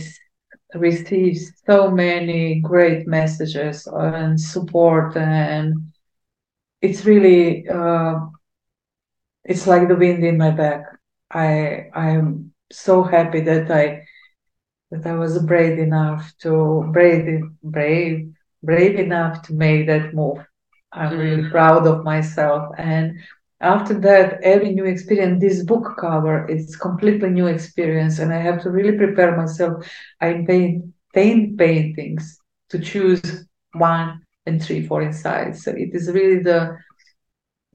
[0.79, 5.74] receive so many great messages and support and
[6.83, 8.14] it's really uh,
[9.45, 10.85] it's like the wind in my back
[11.31, 14.03] i i'm so happy that i
[14.91, 20.39] that I was brave enough to brave brave brave enough to make that move.
[20.93, 21.18] I'm mm-hmm.
[21.18, 22.72] really proud of myself.
[22.79, 23.18] And
[23.61, 28.62] after that, every new experience, this book cover, is completely new experience, and I have
[28.62, 29.86] to really prepare myself.
[30.20, 30.84] I paint
[31.14, 32.38] paint paintings
[32.70, 35.57] to choose one and three, four inside.
[35.57, 36.76] So it is really the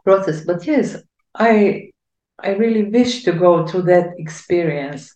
[0.04, 0.44] process.
[0.46, 0.98] But yes,
[1.36, 1.90] I
[2.40, 5.16] I really wish to go through that experience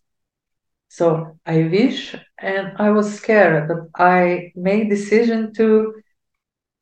[0.90, 5.94] so I wish, and I was scared, but I made decision to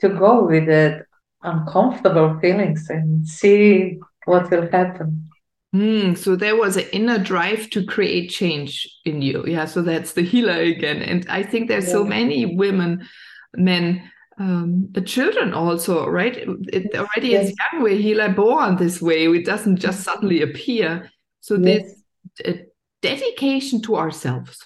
[0.02, 1.06] to go with it
[1.44, 5.30] uncomfortable feelings and see what will happen.
[5.76, 9.44] Mm, so there was an inner drive to create change in you.
[9.48, 11.02] Yeah, so that's the healer again.
[11.02, 11.94] And I think there's yeah.
[11.94, 13.08] so many women,
[13.56, 16.38] men, um, the children also, right?
[16.38, 17.50] It already yes.
[17.50, 17.84] is young.
[17.84, 19.26] We're healer born this way.
[19.28, 21.10] It doesn't just suddenly appear.
[21.42, 21.96] So yes.
[22.38, 22.58] this
[23.02, 24.66] dedication to ourselves.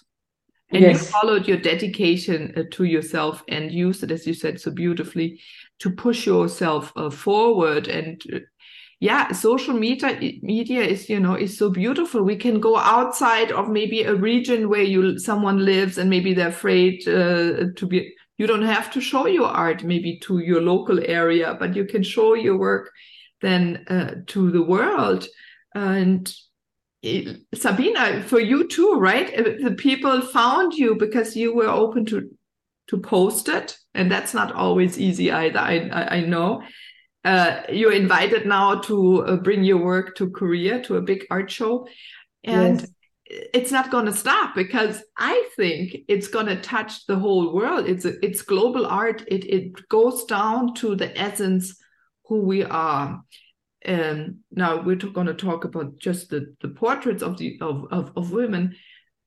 [0.69, 1.01] And yes.
[1.01, 5.39] you followed your dedication uh, to yourself and used it, as you said so beautifully,
[5.79, 7.87] to push yourself uh, forward.
[7.87, 8.39] And uh,
[8.99, 12.23] yeah, social media media is you know is so beautiful.
[12.23, 16.47] We can go outside of maybe a region where you someone lives, and maybe they're
[16.49, 18.13] afraid uh, to be.
[18.37, 22.03] You don't have to show your art maybe to your local area, but you can
[22.03, 22.91] show your work
[23.41, 25.27] then uh, to the world.
[25.73, 26.31] And
[27.53, 29.33] Sabina, for you too, right?
[29.33, 32.29] Uh, the people found you because you were open to
[32.87, 35.59] to post it, and that's not always easy either.
[35.59, 36.63] I I, I know.
[37.23, 41.51] Uh, you're invited now to uh, bring your work to Korea to a big art
[41.51, 41.87] show,
[42.43, 42.89] and yes.
[43.53, 47.87] it's not going to stop because I think it's going to touch the whole world.
[47.87, 49.23] It's a, it's global art.
[49.27, 51.75] It it goes down to the essence
[52.25, 53.21] who we are
[53.87, 58.11] and now we're going to talk about just the, the portraits of the of, of,
[58.15, 58.75] of women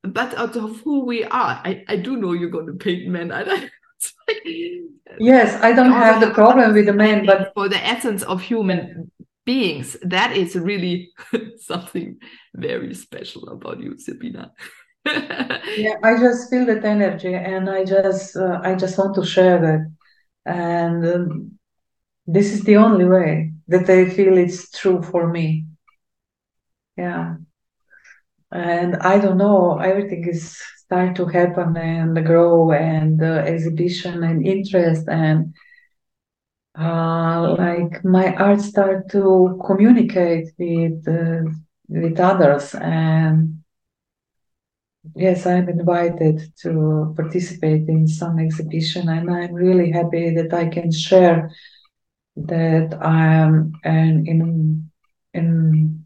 [0.03, 3.33] but out of who we are I, I do know you're going to paint men
[3.33, 3.71] I don't
[5.19, 9.11] yes I don't have the problem with the men but for the essence of human
[9.45, 11.11] beings that is really
[11.59, 12.19] something
[12.55, 14.53] very special about you Sabina
[15.07, 19.59] yeah I just feel that energy and I just uh, I just want to share
[19.61, 19.93] that
[20.47, 21.59] and um,
[22.27, 25.67] this is the only way that I feel it's true for me.
[26.97, 27.37] Yeah.
[28.53, 34.45] And I don't know, everything is starting to happen and grow and uh, exhibition and
[34.45, 35.55] interest and
[36.79, 41.49] uh, like my art start to communicate with uh,
[41.89, 42.75] with others.
[42.75, 43.63] And
[45.15, 50.91] yes, I'm invited to participate in some exhibition, and I'm really happy that I can
[50.91, 51.51] share
[52.37, 54.91] that I am and in
[55.35, 56.00] in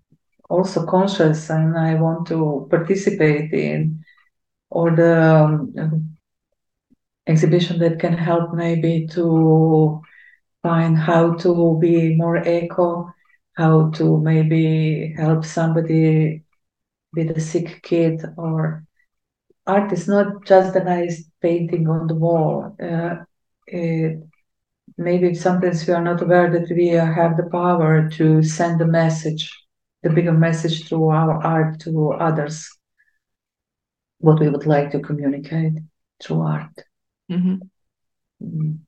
[0.49, 4.05] also conscious, and I want to participate in
[4.71, 5.45] or the
[5.79, 6.17] um,
[7.27, 10.03] exhibition that can help maybe to
[10.63, 13.13] find how to be more eco,
[13.55, 16.43] how to maybe help somebody
[17.15, 18.85] with a sick kid or
[19.67, 22.77] art is not just a nice painting on the wall.
[22.83, 23.17] Uh,
[23.67, 24.19] it,
[24.99, 29.51] maybe sometimes we are not aware that we have the power to send a message,
[30.05, 32.71] the bigger message through our art to others,
[34.19, 35.73] what we would like to communicate
[36.23, 36.85] through art.
[37.33, 37.61] Mhm.
[38.43, 38.79] Mm.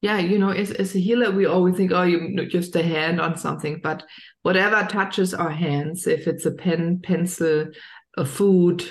[0.00, 3.20] Yeah, you know, as, as a healer, we always think, oh, you just a hand
[3.20, 4.04] on something, but
[4.42, 7.66] whatever touches our hands, if it's a pen, pencil,
[8.16, 8.82] a food,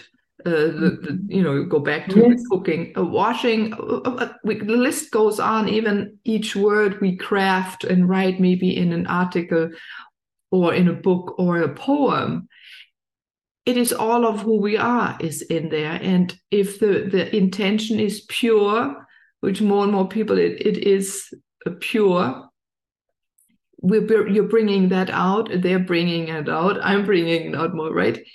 [0.46, 2.44] uh, the, the, you know, go back to Yes.
[2.50, 5.70] cooking, uh, washing, uh, uh, we, the list goes on.
[5.70, 9.70] Even each word we craft and write, maybe in an article
[10.52, 12.48] or in a book or a poem,
[13.66, 16.00] it is all of who we are is in there.
[16.02, 19.08] And if the, the intention is pure,
[19.42, 21.34] which more and more people it, it is
[21.80, 22.48] pure
[23.82, 28.26] we're you're bringing that out they're bringing it out i'm bringing it out more right?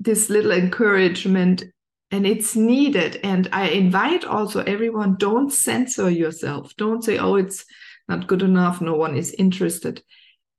[0.00, 1.64] This little encouragement
[2.10, 3.20] and it's needed.
[3.22, 6.74] And i invite also everyone don't censor yourself.
[6.76, 7.64] Don't say oh it's
[8.08, 8.80] not good enough.
[8.80, 10.02] No one is interested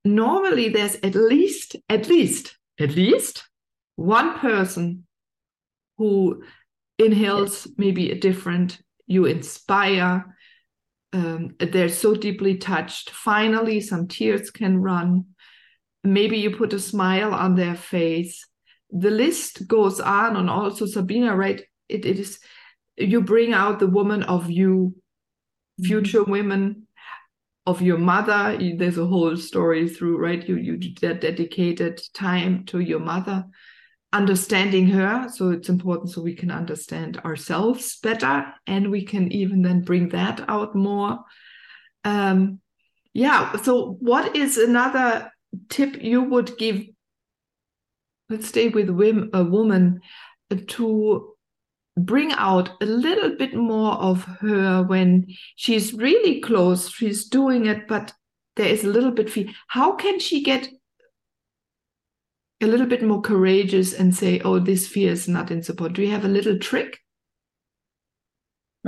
[0.05, 3.43] normally there's at least at least at least
[3.95, 5.05] one person
[5.97, 6.41] who
[6.97, 10.25] inhales maybe a different you inspire
[11.11, 13.09] um, they're so deeply touched.
[13.09, 15.25] Finally some tears can run.
[16.03, 18.45] Maybe you put a smile on their face.
[18.91, 22.39] The list goes on and also sabina right it, it is
[22.97, 24.95] you bring out the woman of you
[25.83, 26.87] future women
[27.69, 28.57] of your mother.
[28.59, 30.47] You- there's a whole story through right?
[30.49, 33.45] You you de- dedicated time to your mother
[34.11, 35.29] understanding her.
[35.29, 40.09] So it's important so we can understand ourselves better and we can even then bring
[40.09, 41.19] that out more.
[42.03, 42.59] Um
[43.13, 45.31] yeah so what is another
[45.67, 46.85] tip you would give
[48.29, 50.01] let's stay with wim, a woman
[50.67, 51.33] to
[51.97, 55.25] bring out a little bit more of her when
[55.55, 58.13] she's really close she's doing it but
[58.55, 60.69] there is a little bit fear how can she get
[62.61, 66.01] a little bit more courageous and say oh this fear is not in support do
[66.01, 66.99] you have a little trick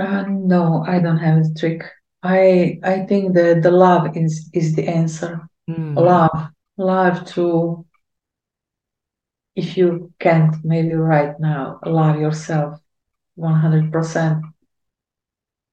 [0.00, 1.82] Uh, no, I don't have a trick.
[2.22, 5.40] I I think that the love is is the answer.
[5.68, 5.96] Mm.
[5.96, 7.86] Love, love to.
[9.54, 12.80] If you can't, maybe right now, love yourself,
[13.34, 14.44] one hundred percent.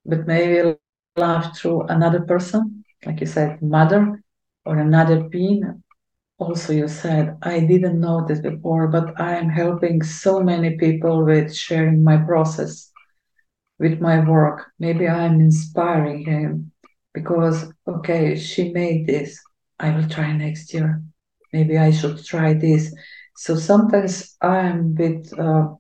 [0.06, 0.78] But maybe
[1.18, 4.24] love through another person, like you said, mother
[4.66, 5.84] or another being.
[6.38, 11.26] Also, you said I didn't know this before, but I am helping so many people
[11.26, 12.92] with sharing my process
[13.80, 14.72] with my work.
[14.78, 16.72] Maybe I'm inspiring him
[17.14, 19.40] because, okay, she made this.
[19.80, 21.02] I will try next year.
[21.54, 22.94] Maybe I should try this.
[23.36, 25.76] So sometimes I'm with uh,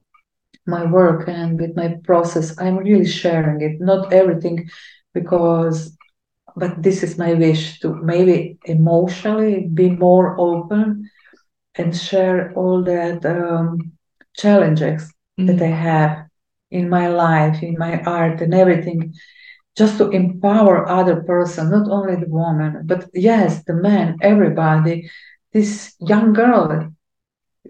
[0.69, 4.69] my work and with my process, I'm really sharing it, not everything,
[5.13, 5.95] because,
[6.55, 11.09] but this is my wish to maybe emotionally be more open
[11.75, 13.91] and share all that um,
[14.37, 15.13] challenges
[15.45, 15.61] that Mm.
[15.61, 16.17] I have
[16.71, 19.13] in my life, in my art, and everything,
[19.77, 25.09] just to empower other person, not only the woman, but yes, the man, everybody.
[25.53, 26.89] This young girl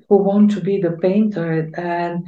[0.09, 2.27] who want to be the painter and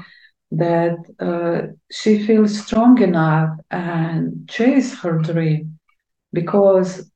[0.52, 5.80] that uh, she feels strong enough and chase her dream
[6.34, 7.10] because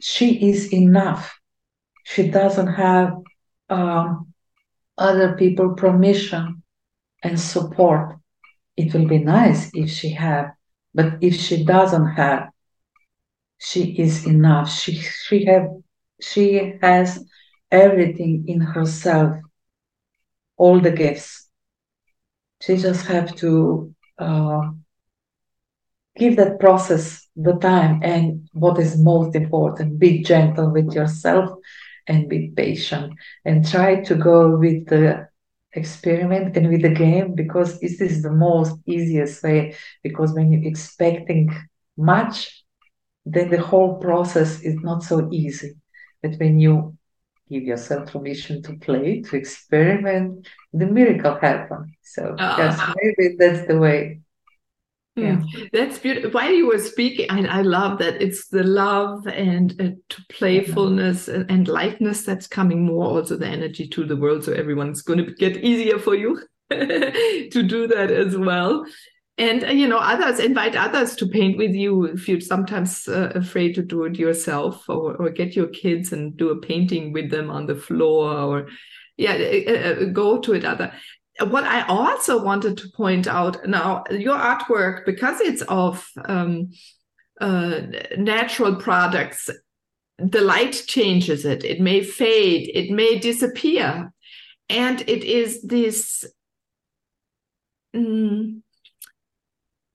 [0.00, 1.38] she is enough.
[2.04, 3.14] She doesn't have
[3.68, 4.32] um,
[4.96, 6.62] other people permission
[7.22, 8.16] and support.
[8.76, 10.52] It will be nice if she have
[10.94, 12.48] but if she doesn't have
[13.58, 14.70] she is enough.
[14.72, 15.68] She she have
[16.20, 17.24] she has
[17.70, 19.36] everything in herself
[20.56, 21.49] all the gifts
[22.60, 24.70] she just have to uh,
[26.16, 31.50] give that process the time and what is most important be gentle with yourself
[32.06, 33.12] and be patient.
[33.44, 35.28] And try to go with the
[35.72, 39.76] experiment and with the game because this is the most easiest way.
[40.02, 41.50] Because when you're expecting
[41.96, 42.60] much
[43.26, 45.74] then the whole process is not so easy.
[46.22, 46.96] But when you
[47.48, 51.94] give yourself permission to play, to experiment, the miracle happen.
[52.02, 52.58] So Ah.
[52.58, 54.20] yes, maybe that's the way.
[55.16, 55.36] Yeah.
[55.36, 56.30] Mm, That's beautiful.
[56.30, 61.28] While you were speaking, I, I love that it's the love and uh, to playfulness
[61.28, 64.44] and, and lightness that's coming more also the energy to the world.
[64.44, 66.40] So everyone's going to get easier for you
[66.70, 68.86] to do that as well.
[69.36, 73.32] And uh, you know, others invite others to paint with you if you're sometimes uh,
[73.34, 77.30] afraid to do it yourself, or, or get your kids and do a painting with
[77.30, 78.68] them on the floor, or
[79.20, 80.92] yeah, uh, uh, go to it other
[81.48, 86.70] what I also wanted to point out now, your artwork, because it's of um,
[87.40, 87.80] uh,
[88.18, 89.48] natural products,
[90.18, 91.64] the light changes it.
[91.64, 94.12] It may fade, it may disappear.
[94.68, 96.24] And it is this
[97.96, 98.60] mm,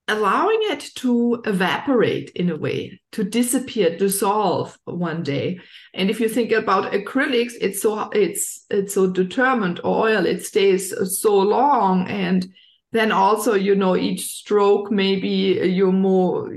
[0.08, 5.60] allowing it to evaporate in a way, to disappear, dissolve one day.
[5.93, 9.82] And if you think about acrylics, it's so it's it's so determined.
[9.84, 12.47] Oil, it stays so long, and
[12.91, 16.53] then also you know each stroke maybe you're more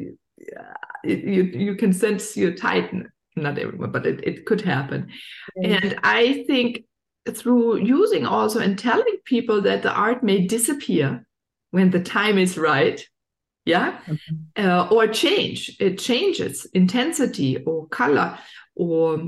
[1.05, 3.11] you you can sense your tighten.
[3.37, 5.11] Not everyone, but it, it could happen.
[5.57, 5.81] Yes.
[5.83, 6.85] And I think
[7.29, 11.27] through using also and telling people that the art may disappear
[11.71, 13.07] when the time is right
[13.69, 14.01] yeah?
[14.57, 15.77] Uh, or change.
[15.79, 18.39] It changes intensity or color
[18.75, 19.19] or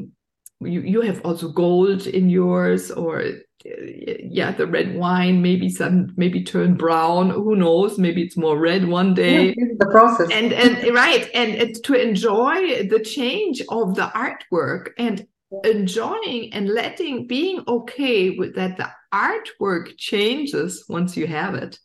[0.60, 3.32] you, you have also gold in yours or uh,
[3.64, 7.30] yeah the red wine maybe some maybe turn brown.
[7.30, 7.98] Who knows?
[7.98, 9.54] Maybe it's more red one day.
[9.56, 10.28] Yeah, the process.
[10.30, 11.28] and and right.
[11.34, 15.26] And it's to enjoy the change of the artwork and
[15.64, 21.78] enjoying and letting being okay with that the artwork changes once you have it.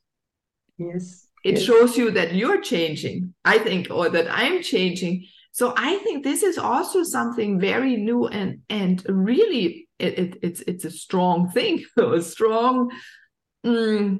[0.77, 1.24] Yes.
[1.45, 1.63] It yes.
[1.63, 6.43] shows you that you're changing i think or that i'm changing so i think this
[6.43, 11.85] is also something very new and and really it, it it's it's a strong thing
[11.97, 12.91] a strong
[13.65, 14.19] mm,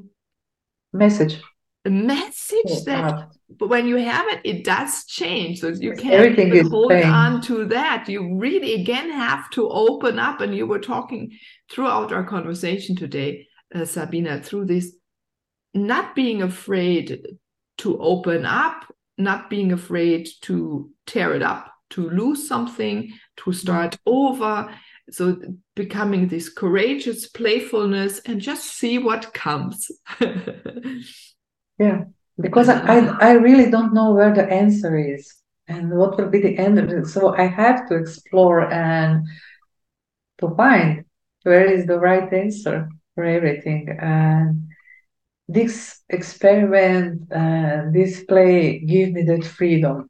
[0.93, 1.41] message.
[1.87, 3.27] A message that
[3.59, 7.07] but when you have it it does change so you can't even hold changed.
[7.07, 11.31] on to that you really again have to open up and you were talking
[11.71, 14.95] throughout our conversation today uh, sabina through this
[15.75, 17.21] not being afraid
[17.77, 18.85] to open up
[19.17, 24.69] not being afraid to tear it up to lose something to start over
[25.09, 25.39] so
[25.75, 29.91] becoming this courageous playfulness and just see what comes
[31.77, 32.05] Yeah,
[32.39, 35.35] because I, I really don't know where the answer is
[35.67, 37.07] and what will be the end.
[37.07, 39.25] So I have to explore and
[40.39, 41.05] to find
[41.43, 43.97] where is the right answer for everything.
[43.99, 44.64] And
[45.47, 50.09] this experiment, uh, this play give me that freedom.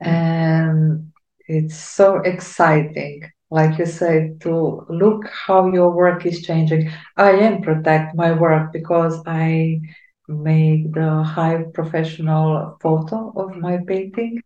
[0.00, 1.12] And
[1.46, 6.90] it's so exciting, like you said, to look how your work is changing.
[7.16, 9.80] I am protect my work because I
[10.28, 14.42] make the high professional photo of my painting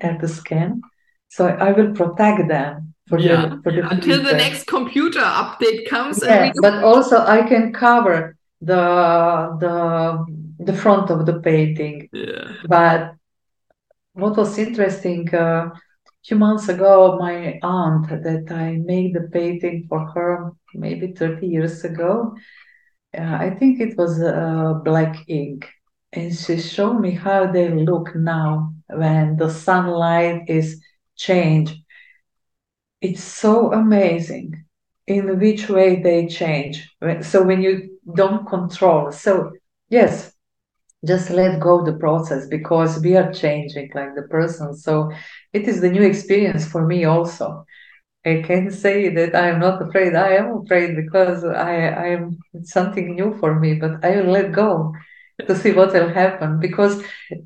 [0.00, 0.80] at the scan.
[1.28, 5.88] So I will protect them for yeah the for the until the next computer update
[5.88, 10.26] comes Yeah, but also I can cover the the
[10.64, 12.08] the front of the painting.
[12.12, 13.14] yeah But
[14.14, 15.70] what was interesting, uh,
[16.24, 21.84] few months ago, my aunt that I made the painting for her maybe 30 years
[21.84, 22.34] ago,
[23.16, 25.68] uh, I think it was uh, black ink.
[26.12, 30.82] And she showed me how they look now when the sunlight is
[31.16, 31.76] changed.
[33.00, 34.64] It's so amazing
[35.06, 36.88] in which way they change.
[37.22, 39.52] So when you don't control, so
[39.88, 40.32] yes,
[41.06, 44.74] just let go the process because we are changing like the person.
[44.76, 45.10] So
[45.52, 47.64] it is the new experience for me also.
[48.26, 50.14] I can say that I am not afraid.
[50.14, 54.52] I am afraid because I I am something new for me, but I will let
[54.52, 54.92] go
[55.46, 57.02] to see what will happen because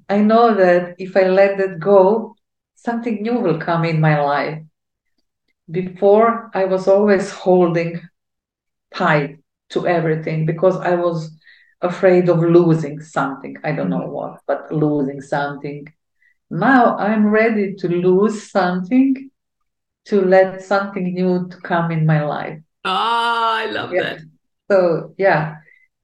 [0.09, 2.35] I know that if I let that go,
[2.75, 4.59] something new will come in my life.
[5.71, 8.01] Before I was always holding
[8.95, 11.31] tight to everything because I was
[11.81, 13.57] afraid of losing something.
[13.65, 15.87] I don't know what, but losing something.
[16.51, 19.31] Now I'm ready to lose something
[20.07, 22.61] to let something new to come in my life.
[22.85, 24.03] ah i love Yeah.
[24.03, 24.19] that
[24.71, 25.57] So yeah,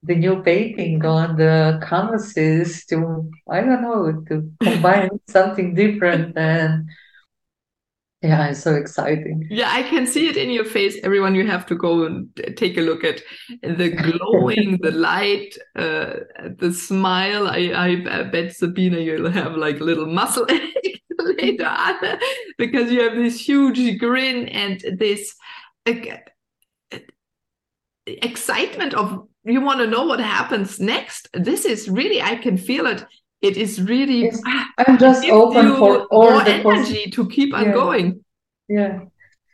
[0.03, 6.89] the new painting on the canvases to I don't know to combine something different and
[8.23, 9.47] yeah, it's so exciting.
[9.51, 12.77] yeah i can see it in your face everyone you have to go and take
[12.77, 13.23] a look at
[13.63, 16.15] the glowing the light uh
[16.59, 20.47] the smile i i bet sabina you'll have like little muscle
[21.21, 22.19] later on
[22.59, 25.35] because you have this huge grin and this
[25.87, 26.31] like
[28.07, 31.29] excitement of you want to know what happens next.
[31.33, 33.05] This is really I can feel it.
[33.43, 34.25] It is really.
[34.25, 34.41] Yes.
[34.79, 37.73] I'm just open for all the energy to keep on Yeah.
[37.73, 38.25] going.
[38.69, 38.99] Yeah.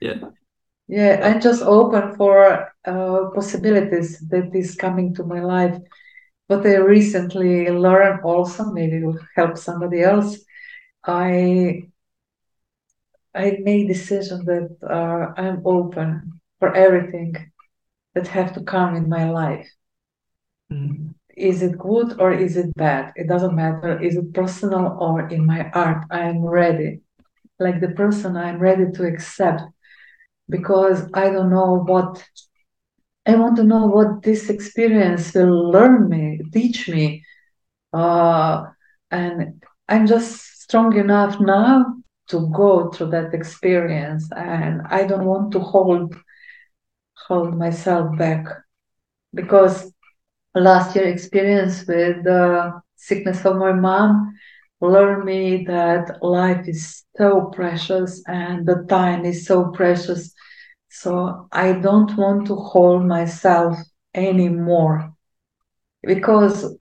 [0.01, 0.19] Yeah.
[0.89, 5.79] Yeah, I'm just open for uh, possibilities that is coming to my life.
[6.47, 10.39] What I recently learned also, maybe will help somebody else.
[11.05, 11.91] I
[13.35, 17.35] I made decision that uh, I'm open for everything
[18.15, 19.69] that have to come in my life.
[20.73, 21.16] Mm.
[21.37, 23.13] Is it good or is it bad?
[23.15, 24.01] It doesn't matter.
[24.01, 26.05] Is it personal or in my art?
[26.11, 27.01] I am ready.
[27.59, 29.63] Like the person I'm ready to accept
[30.49, 32.25] because I don't know what
[33.27, 37.25] I want to know what this experience will learn me, teach me.
[37.93, 38.65] Uh,
[39.11, 41.97] and I'm just strong enough now
[42.29, 46.17] to go through that experience and I don't want to hold
[47.27, 48.47] hold myself back
[49.35, 49.93] because
[50.57, 54.35] last year experience with the sickness of my mom
[54.81, 60.33] learned me that life is so precious and the time is so precious.
[60.89, 63.77] So i don't want to hold myself
[64.15, 65.13] anymore
[66.03, 66.77] because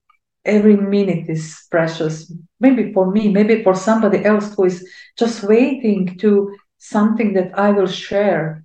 [0.46, 2.32] every minute is precious.
[2.60, 7.72] Maybe for me maybe for somebody else who is just waiting to something that i
[7.72, 8.64] will share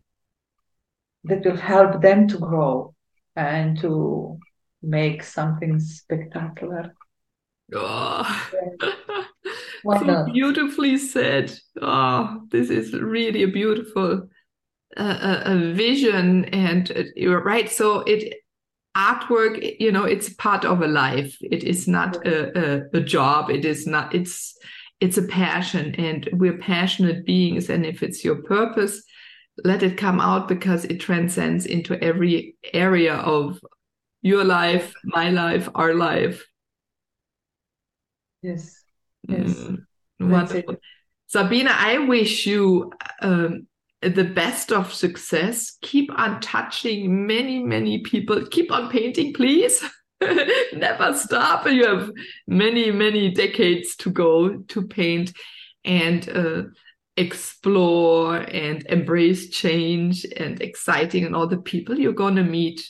[1.25, 2.95] that will help them to grow
[3.37, 4.39] and to
[4.83, 6.95] make something spectacular.
[7.75, 8.51] Oh.
[9.83, 10.33] Why so not?
[10.33, 11.53] beautifully said.
[11.81, 14.29] Oh, this is really a beautiful
[14.97, 17.71] uh, a vision, and uh, you're right.
[17.71, 18.35] So it
[18.97, 21.37] artwork, you know, it's part of a life.
[21.41, 23.51] It is not a, a, a job.
[23.51, 24.15] It is not.
[24.15, 24.57] It's
[25.01, 27.71] it's a passion, and we're passionate beings.
[27.71, 29.03] And if it's your purpose,
[29.65, 33.61] let it come out because it transcends into every area of
[34.23, 36.47] your life, my life, our life.
[38.43, 38.83] Yes.
[39.29, 39.49] Yes.
[39.49, 39.85] Mm,
[40.21, 40.77] wonderful.
[41.27, 43.67] Sabina, I wish you um,
[44.03, 45.77] the best of success.
[45.83, 48.45] Keep on touching many, many people.
[48.47, 49.85] Keep on painting, please.
[50.73, 51.67] Never stop.
[51.67, 52.11] You have
[52.47, 55.33] many, many decades to go to paint
[55.85, 56.63] and uh,
[57.17, 62.83] explore and embrace change and exciting and all the people you're going to meet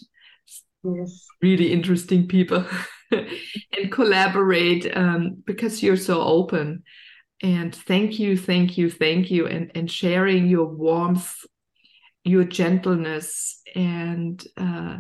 [0.83, 1.27] Yes.
[1.43, 2.65] really interesting people
[3.11, 6.83] and collaborate um, because you're so open
[7.43, 11.35] and thank you thank you thank you and and sharing your warmth
[12.25, 14.99] your gentleness and uh,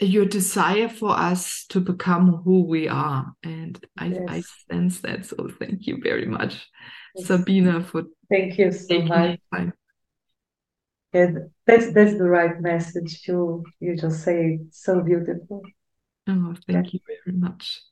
[0.00, 5.48] your desire for us to become who we are and I, I sense that so
[5.58, 6.68] thank you very much
[7.14, 7.26] Yes.
[7.26, 9.38] sabina for Thank you so much.
[11.12, 11.30] Yeah,
[11.66, 13.26] that's that's the right message.
[13.28, 15.62] You you just say it so beautiful.
[16.26, 17.82] Oh, thank you very much.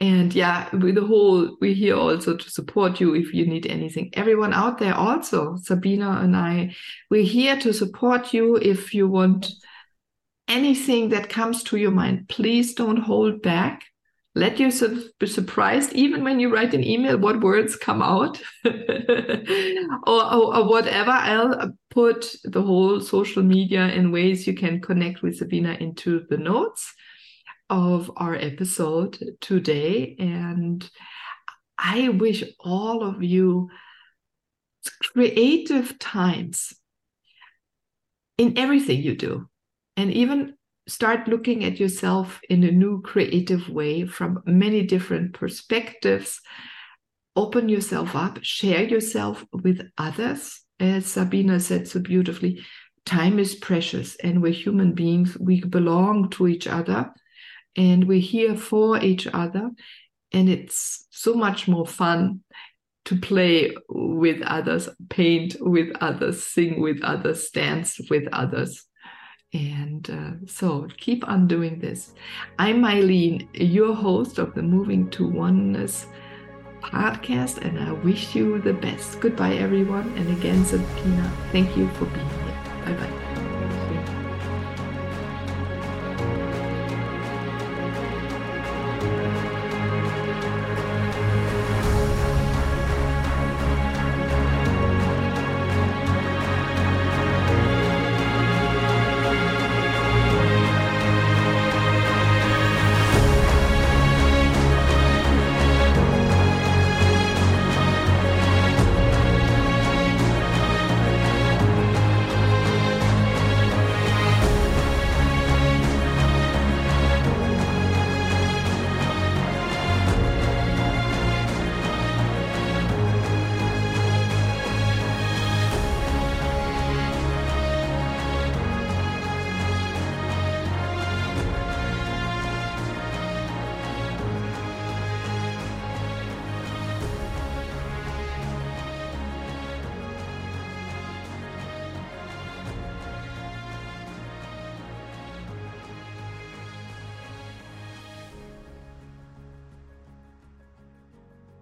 [0.00, 4.10] And yeah, with the whole, we're here also to support you if you need anything.
[4.14, 6.74] Everyone out there also, Sabina and I,
[7.08, 9.52] we're here to support you if you want
[10.48, 12.28] anything that comes to your mind.
[12.28, 13.84] Please don't hold back.
[14.34, 18.72] Let yourself be surprised, even when you write an email, what words come out or,
[20.06, 21.10] or, or whatever.
[21.10, 26.24] I'll uh, put the whole social media and ways you can connect with Sabina into
[26.30, 26.94] the notes
[27.68, 30.16] of our episode today.
[30.18, 30.88] And
[31.76, 33.68] I wish all of you
[35.12, 36.72] creative times
[38.38, 39.48] in everything you do.
[39.96, 40.54] And even
[40.88, 46.40] start looking at yourself in a new creative way from many different perspectives.
[47.36, 50.60] Open yourself up, share yourself with others.
[50.80, 52.64] As Sabina said so beautifully,
[53.04, 55.36] time is precious, and we're human beings.
[55.38, 57.12] We belong to each other
[57.76, 59.70] and we're here for each other.
[60.32, 62.40] And it's so much more fun
[63.06, 68.84] to play with others, paint with others, sing with others, dance with others.
[69.52, 72.14] And uh, so keep on doing this.
[72.58, 76.06] I'm Meilin, your host of the Moving to Oneness
[76.80, 79.20] podcast, and I wish you the best.
[79.20, 80.12] Goodbye, everyone.
[80.16, 82.84] And again, Sabina, thank you for being here.
[82.86, 83.21] Bye bye.